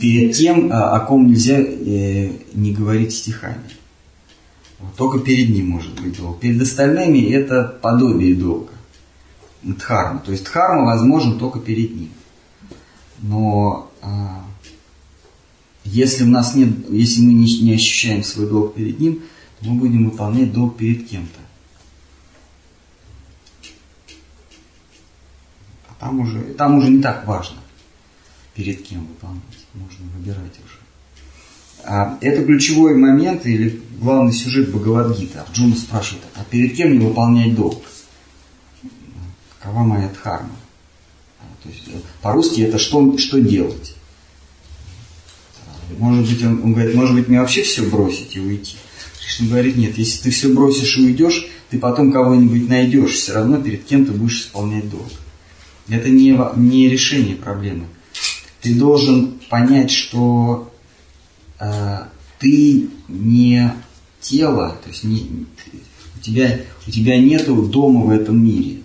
[0.00, 3.62] перед тем, а, о ком нельзя э, не говорить стихами.
[4.96, 6.40] Только перед ним может быть долг.
[6.40, 8.72] Перед остальными это подобие долга.
[9.62, 10.20] Дхарма.
[10.20, 12.10] То есть дхарма возможен только перед ним.
[13.18, 14.44] Но а,
[15.84, 19.22] если у нас нет, если мы не, не ощущаем свой долг перед ним,
[19.60, 21.40] то мы будем выполнять долг перед кем-то.
[25.88, 27.56] А там уже, там уже не так важно,
[28.56, 29.42] перед кем выполнять.
[29.74, 30.78] Можно выбирать уже.
[31.84, 35.38] А это ключевой момент или главный сюжет Бхагавадгиты.
[35.38, 37.82] Арджуна спрашивает, а перед кем мне выполнять долг?
[39.60, 40.56] Какова моя дхарма?
[41.40, 43.94] А, То есть, э, по-русски это что, что делать?
[45.66, 48.76] А, Может быть, он, он говорит, может быть, мне вообще все бросить и уйти?
[49.20, 53.60] Кришна говорит, нет, если ты все бросишь и уйдешь, ты потом кого-нибудь найдешь, все равно
[53.60, 55.10] перед кем ты будешь исполнять долг.
[55.88, 57.86] Это не, не решение проблемы.
[58.66, 60.72] Ты должен понять, что
[61.60, 61.98] э,
[62.40, 63.72] ты не
[64.20, 65.46] тело, то есть не,
[66.16, 68.78] у, тебя, у тебя нету дома в этом мире.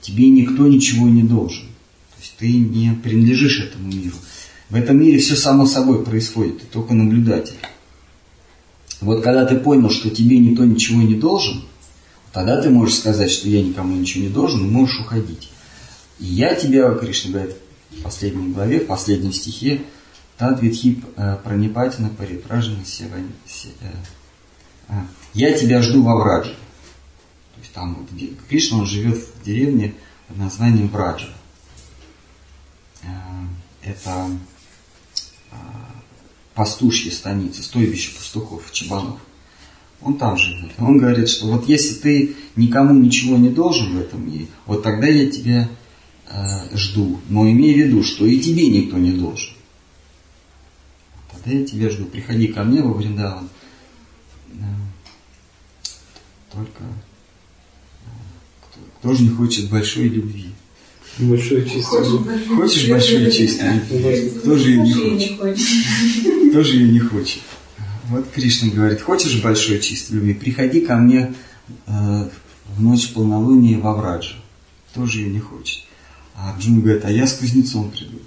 [0.00, 1.64] Тебе никто ничего не должен.
[1.66, 4.16] То есть ты не принадлежишь этому миру.
[4.70, 7.58] В этом мире все само собой происходит, ты только наблюдатель.
[9.02, 11.64] Вот когда ты понял, что тебе никто ничего не должен,
[12.32, 15.50] тогда ты можешь сказать, что я никому ничего не должен, и можешь уходить.
[16.18, 17.56] И я тебя, Кришна говорит
[17.90, 19.82] в последней главе, в последнем стихе,
[20.36, 21.04] Тадвитхип
[21.42, 23.32] пранипатина парипражина севани.
[23.46, 23.92] се- э,
[24.88, 26.52] а, Я тебя жду во Врадже.
[27.54, 29.94] То есть там где- Кришна, он живет в деревне
[30.28, 31.28] под названием Враджа.
[33.02, 33.06] Э,
[33.82, 34.30] Это
[35.50, 35.54] э,
[36.54, 39.18] пастушья станица, стойбище пастухов, чебанов.
[40.02, 40.72] Он там живет.
[40.78, 45.06] Он говорит, что вот если ты никому ничего не должен в этом мире, вот тогда
[45.08, 45.68] я тебя
[46.30, 47.20] э, жду.
[47.28, 49.52] Но имей в виду, что и тебе никто не должен.
[51.32, 52.04] Тогда я тебя жду.
[52.06, 53.48] Приходи ко мне во Вриндаван.
[54.52, 54.64] Э,
[56.52, 58.08] Только э,
[58.60, 60.50] кто, кто же не хочет большой любви?
[61.18, 62.04] Большое чувство.
[62.56, 64.30] Хочешь большой чистой любви?
[64.38, 65.38] Кто же ее не хочет?
[66.50, 67.42] Кто же ее не хочет?
[68.08, 71.34] Вот Кришна говорит, хочешь большой чистой любви, приходи ко мне
[71.86, 72.28] э,
[72.66, 74.36] в ночь полнолуния во Враджа.
[74.94, 75.82] Тоже ее не хочет.
[76.40, 78.20] А Арджуна говорит, а я с кузнецом приду.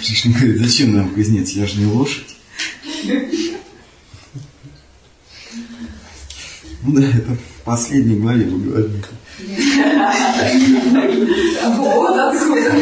[0.00, 2.34] Кришна говорит, зачем нам кузнец, я же не лошадь.
[6.82, 9.04] Ну да, это в последней главе мы говорили.
[11.76, 12.72] Вот откуда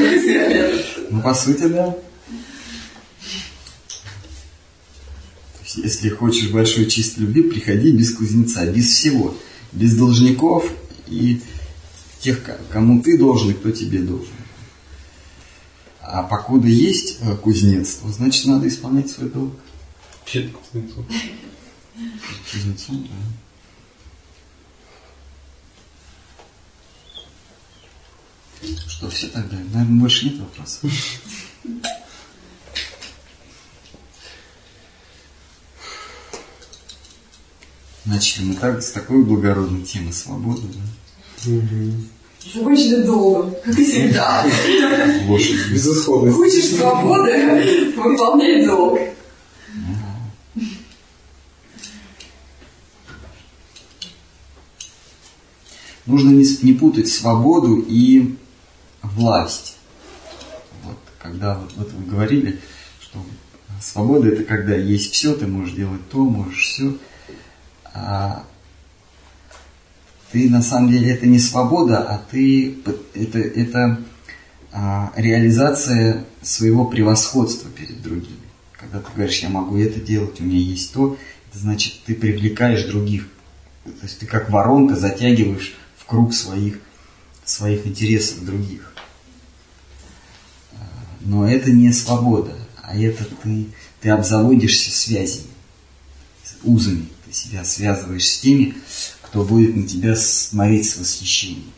[1.11, 1.97] Ну, по сути, да.
[5.77, 9.37] Если хочешь большой чистой любви, приходи без кузнеца, без всего.
[9.73, 10.71] Без должников
[11.09, 11.41] и
[12.25, 14.33] тех, ко- кому ты должен и кто тебе должен.
[16.01, 19.55] А покуда есть э, кузнец, то значит надо исполнять свой долг.
[20.25, 21.07] Перед кузнецом.
[22.51, 23.07] Кузнецом,
[28.63, 28.69] да.
[28.89, 29.59] Что, все тогда?
[29.59, 30.91] Наверное, больше нет вопросов.
[38.07, 41.51] Начали мы так, с такой благородной темы свободы, да?
[42.53, 44.45] Закончили долго, как и всегда.
[45.71, 46.37] Безысходность.
[46.37, 49.01] Хочешь свободы, выполняй долг.
[56.07, 58.37] Нужно не, не путать свободу и
[59.03, 59.77] власть.
[60.83, 62.61] Вот, когда вот, вот вы говорили,
[63.01, 63.21] что
[63.81, 66.97] свобода это когда есть все, ты можешь делать то, можешь все.
[67.95, 68.45] А
[70.35, 72.77] ты на самом деле это не свобода, а ты
[73.15, 74.01] это, это
[74.73, 78.41] а, реализация своего превосходства перед другими.
[78.73, 81.17] Когда ты говоришь, я могу это делать, у меня есть то,
[81.49, 83.29] это значит, ты привлекаешь других.
[83.85, 86.81] То есть ты как воронка затягиваешь в круг своих,
[87.45, 88.93] своих интересов других.
[91.21, 93.67] Но это не свобода, а это ты,
[94.01, 95.47] ты обзаводишься связями,
[96.65, 97.07] узами.
[97.25, 98.75] Ты себя связываешь с теми,
[99.35, 101.73] кто будет на тебя смотреть с восхищением.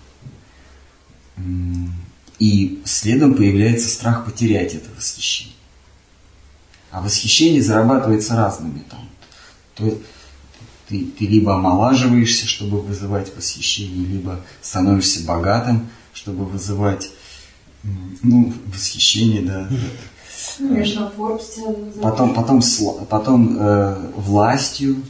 [2.38, 5.54] И следом появляется страх потерять это восхищение.
[6.90, 8.84] А восхищение зарабатывается разными.
[8.90, 9.08] Там,
[9.74, 9.98] то
[10.86, 17.08] ты, ты либо омолаживаешься, чтобы вызывать восхищение, либо становишься богатым, чтобы вызывать
[18.22, 19.66] ну, восхищение, да.
[20.58, 22.02] Конечно, Forbes.
[22.02, 22.62] Потом, потом,
[23.08, 25.02] потом э, властью.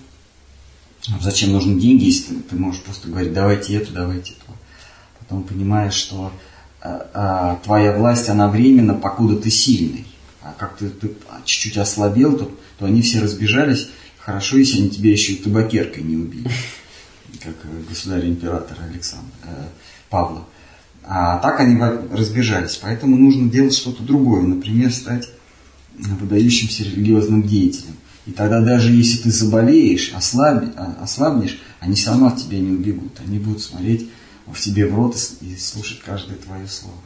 [1.21, 4.53] Зачем нужны деньги, если ты, можешь просто говорить, давайте эту, давайте то.
[5.21, 6.33] Потом понимаешь, что
[6.83, 10.07] э, э, твоя власть, она временна, покуда ты сильный.
[10.43, 11.13] А как ты, ты
[11.45, 13.89] чуть-чуть ослабел, то, то они все разбежались.
[14.19, 16.51] Хорошо, если они тебя еще и табакеркой не убили,
[17.43, 19.67] как э, государь-император Александр, э,
[20.11, 20.45] Павла.
[21.05, 21.81] А так они
[22.11, 22.77] разбежались.
[22.83, 24.43] Поэтому нужно делать что-то другое.
[24.43, 25.29] Например, стать
[25.97, 27.97] выдающимся религиозным деятелем.
[28.27, 32.73] И тогда даже если ты заболеешь, ослаб- а- ослабнешь, они все равно от тебя не
[32.73, 33.21] убегут.
[33.25, 34.09] Они будут смотреть
[34.47, 36.99] в тебе в рот и слушать каждое твое слово.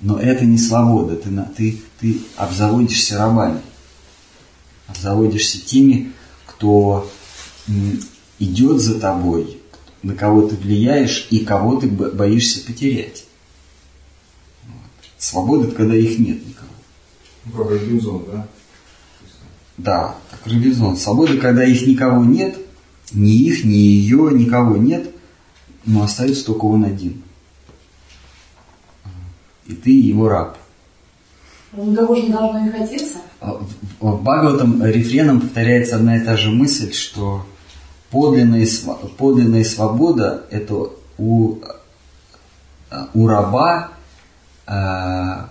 [0.00, 1.16] Но это не свобода.
[1.16, 3.60] Ты, ты, ты обзаводишься рабами.
[4.86, 6.12] Обзаводишься теми,
[6.46, 7.10] кто
[8.38, 9.60] идет за тобой,
[10.02, 13.24] на кого ты влияешь и кого ты бо- боишься потерять.
[14.66, 14.76] Вот.
[15.18, 16.70] Свобода– это когда их нет никого.
[17.44, 18.48] Ну, как Робинзон, да?
[19.78, 20.16] Да,
[20.46, 20.96] Робинзон.
[20.96, 22.56] Свобода, когда их никого нет,
[23.12, 25.10] ни их, ни ее, никого нет,
[25.84, 27.22] но остается только он один.
[29.66, 30.56] И ты его раб.
[31.72, 33.16] Того же не должно и хотеться.
[33.40, 33.68] А В
[34.00, 37.44] в Бхагаватам рефреном повторяется одна и та же мысль, что
[38.10, 38.66] подлинная,
[39.18, 41.58] подлинная свобода– это у,
[43.14, 43.90] у раба
[44.66, 45.44] э, э,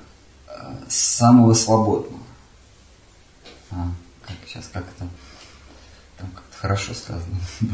[0.87, 2.15] самого свободного.
[4.55, 5.09] Сейчас как это?
[6.17, 7.37] Там как-то хорошо сказано.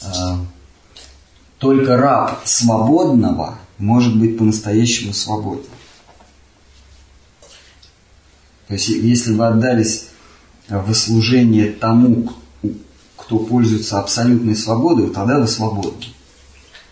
[0.00, 0.38] А,
[1.58, 5.64] Только раб свободного может быть по-настоящему свободен.
[8.68, 10.10] То есть, если вы отдались
[10.68, 12.32] в служение тому,
[13.16, 16.06] кто пользуется абсолютной свободой, тогда вы свободны.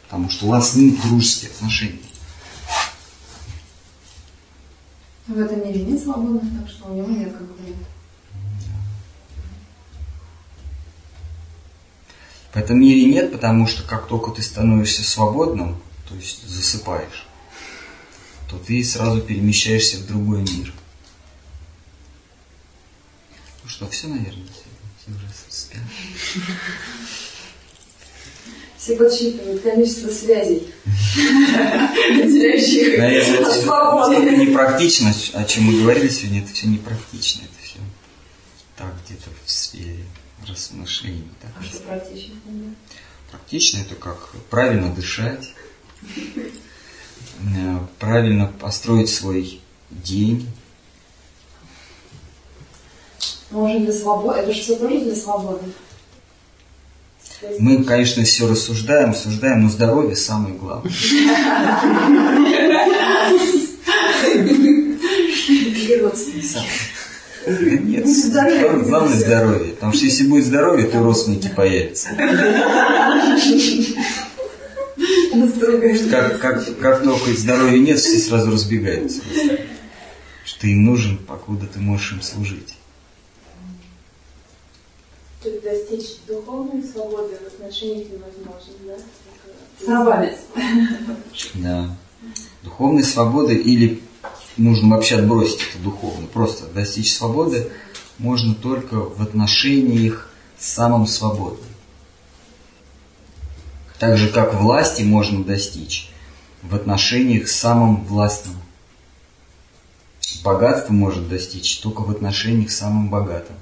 [0.08, 2.00] Потому что у вас с ним дружеские отношения.
[5.28, 7.85] В этом мире нет свободных, так что у него нет как вариант.
[12.56, 15.76] В этом мире нет, потому что как только ты становишься свободным,
[16.08, 17.26] то есть засыпаешь,
[18.48, 20.72] то ты сразу перемещаешься в другой мир.
[23.62, 24.64] Ну что, все, наверное, все,
[25.02, 25.82] все уже спят.
[28.78, 30.72] Все подсчитывают количество связей,
[31.14, 37.80] теряющих Наверное, от это непрактично, о чем мы говорили сегодня, это все непрактично, это все
[38.78, 40.06] так где-то в сфере
[40.48, 41.28] размышлений.
[41.40, 42.34] так А что практично?
[42.44, 42.74] да?
[43.30, 45.52] Практично это как правильно дышать,
[46.16, 49.60] э, правильно построить свой
[49.90, 50.48] день.
[53.50, 55.64] Может для свободы, это же все тоже для свободы.
[57.58, 60.90] Мы, конечно, все рассуждаем, рассуждаем, но здоровье самое главное.
[67.46, 68.84] Нет, здоровье.
[68.84, 69.72] главное здоровье.
[69.74, 72.08] Потому что если будет здоровье, то родственники появятся.
[76.10, 79.20] Как, как, как только здоровья нет, все сразу разбегаются.
[80.44, 82.74] Что ты им нужен, покуда ты можешь им служить.
[85.42, 88.96] То есть достичь духовной свободы в отношениях невозможно, да?
[89.84, 90.38] Сорвались.
[91.54, 91.96] Да.
[92.62, 94.00] Духовной свободы или
[94.56, 96.26] нужно вообще отбросить это духовно.
[96.26, 97.70] Просто достичь свободы
[98.18, 101.68] можно только в отношениях с самым свободным.
[103.98, 106.10] Так же, как власти можно достичь
[106.62, 108.56] в отношениях с самым властным.
[110.42, 113.56] Богатство может достичь только в отношениях с самым богатым.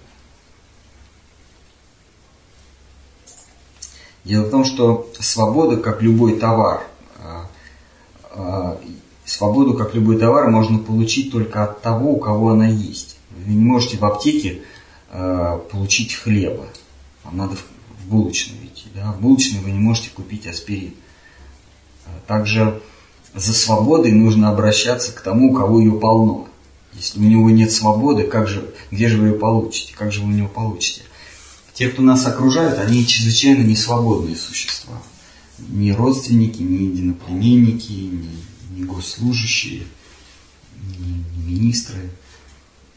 [4.25, 6.87] Дело в том, что свобода, как любой товар,
[9.25, 13.17] свободу, как любой товар, можно получить только от того, у кого она есть.
[13.31, 14.63] Вы не можете в аптеке
[15.11, 16.67] а, получить хлеба.
[17.25, 18.87] Вам надо в булочную идти.
[18.95, 19.13] Да?
[19.13, 20.95] В булочную вы не можете купить аспирин.
[22.27, 22.81] Также
[23.35, 26.49] за свободой нужно обращаться к тому, у кого ее полно.
[26.93, 29.95] Если у него нет свободы, как же, где же вы ее получите?
[29.97, 31.03] Как же вы у него получите?
[31.73, 34.95] Те, кто нас окружают, они чрезвычайно несвободные существа.
[35.59, 38.31] Ни родственники, ни единоплеменники, ни,
[38.75, 39.87] ни госслужащие,
[40.99, 42.11] ни, ни министры.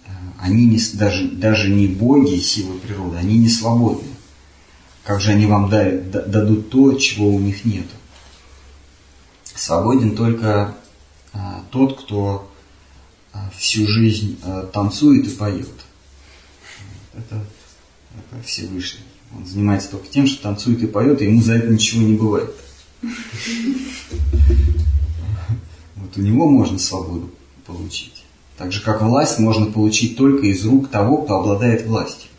[0.05, 0.09] Э,
[0.39, 4.09] они не, даже, даже не боги силы природы, они не свободны.
[5.03, 7.87] Как же они вам дарят, дадут то, чего у них нет?
[9.43, 10.75] Свободен только
[11.33, 12.51] а, тот, кто
[13.31, 14.37] а, всю жизнь
[14.73, 15.69] танцует и поет.
[17.13, 17.41] Это
[18.17, 19.01] это Всевышний.
[19.35, 22.53] Он занимается только тем, что танцует и поет, и ему за это ничего не бывает.
[26.07, 27.29] Вот у него можно свободу
[27.65, 28.23] получить.
[28.57, 32.29] Так же, как власть можно получить только из рук того, кто обладает властью.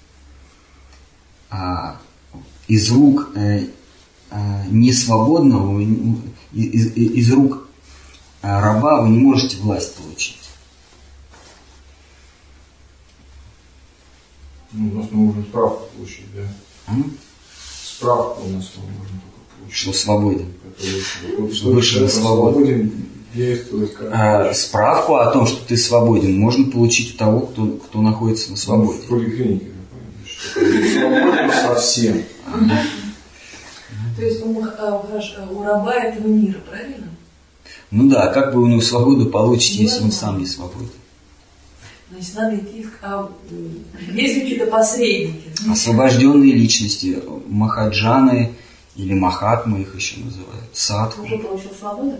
[1.50, 2.00] А
[2.66, 3.66] из рук э,
[4.30, 5.80] э, несвободного,
[6.52, 7.68] из, рук
[8.40, 10.38] э, раба вы не можете власть получить.
[14.72, 16.92] Ну, у нас мы можем справку получить, да?
[16.92, 17.18] М?
[17.84, 19.78] Справку у нас мы можем только получить.
[19.78, 20.54] Что свободен.
[20.62, 23.96] Который, Что выше свободен действует.
[24.12, 28.56] А, справку о том, что ты свободен, можно получить у того, кто, кто находится на
[28.56, 29.00] свободе.
[29.00, 29.66] В поликлинике,
[30.54, 32.22] свободен совсем.
[34.16, 37.08] То есть у, а, хорошо, у раба этого мира, правильно?
[37.90, 40.90] Ну да, как вы у него свободу получите, если он сам не свободен?
[42.10, 43.30] Значит, надо идти, а,
[44.12, 45.50] есть какие-то посредники.
[45.70, 48.54] Освобожденные личности, махаджаны
[48.96, 51.22] или махатмы их еще называют, садху.
[51.22, 52.16] Уже получил свободу?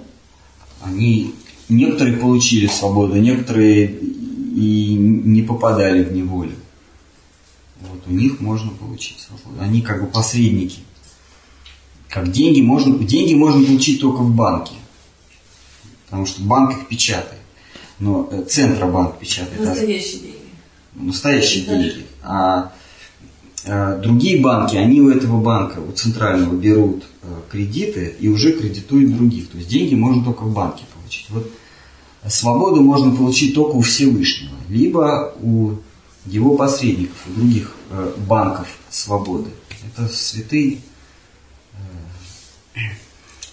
[0.83, 1.35] Они,
[1.69, 6.55] некоторые получили свободу, некоторые и не попадали в неволю.
[7.81, 9.63] Вот у них можно получить свободу.
[9.63, 10.81] Они как бы посредники.
[12.09, 14.75] Как деньги можно, деньги можно получить только в банке.
[16.07, 17.41] Потому что банк их печатает.
[17.99, 19.61] Но э, Центробанк печатает.
[19.61, 20.39] Настоящие деньги.
[20.95, 22.07] Настоящие деньги.
[22.23, 22.73] А, а
[24.03, 29.51] другие банки, они у этого банка, у центрального берут а, кредиты и уже кредитуют других.
[29.51, 31.31] То есть деньги можно только в банке получить.
[31.31, 31.51] Вот
[32.27, 35.77] свободу можно получить только у Всевышнего, либо у
[36.27, 39.51] его посредников, у других э, банков свободы.
[39.87, 40.79] Это святые,
[42.75, 42.79] э,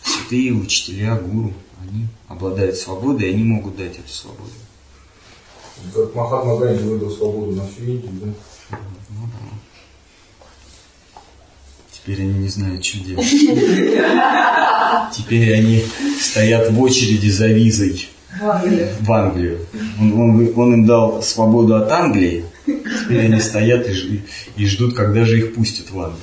[0.04, 4.52] святые учителя, гуру они обладают свободой, и они могут дать эту свободу.
[5.94, 8.34] Как Махатма Ганди выдал свободу на всю Индию, да?
[9.10, 9.55] Ну да.
[12.06, 13.26] Теперь они не знают, что делать.
[15.12, 15.84] Теперь они
[16.20, 18.10] стоят в очереди за визой
[18.40, 19.60] в Англию.
[20.00, 24.22] Он, он, он им дал свободу от Англии, теперь они стоят и,
[24.58, 26.22] и ждут, когда же их пустят в Англию.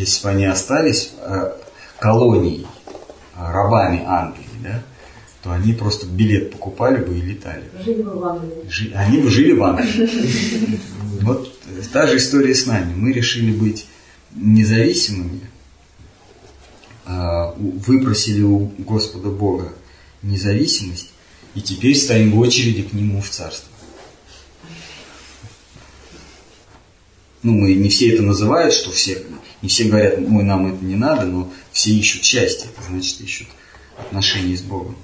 [0.00, 1.52] если бы они остались э,
[1.98, 2.66] колонией,
[3.36, 4.82] э, рабами Англии, да,
[5.42, 7.64] то они просто билет покупали бы и летали.
[7.84, 8.68] Жили бы в Англии.
[8.68, 10.80] Жи, они бы жили в Англии.
[11.20, 11.49] Вот
[11.88, 12.94] та же история с нами.
[12.94, 13.86] Мы решили быть
[14.34, 15.40] независимыми,
[17.06, 19.72] э, выпросили у Господа Бога
[20.22, 21.10] независимость,
[21.54, 23.70] и теперь стоим в очереди к Нему в Царство.
[27.42, 29.22] ну, мы не все это называют, что все,
[29.62, 33.48] не все говорят, ой, нам это не надо, но все ищут счастье, это значит ищут
[33.98, 34.96] отношения с Богом.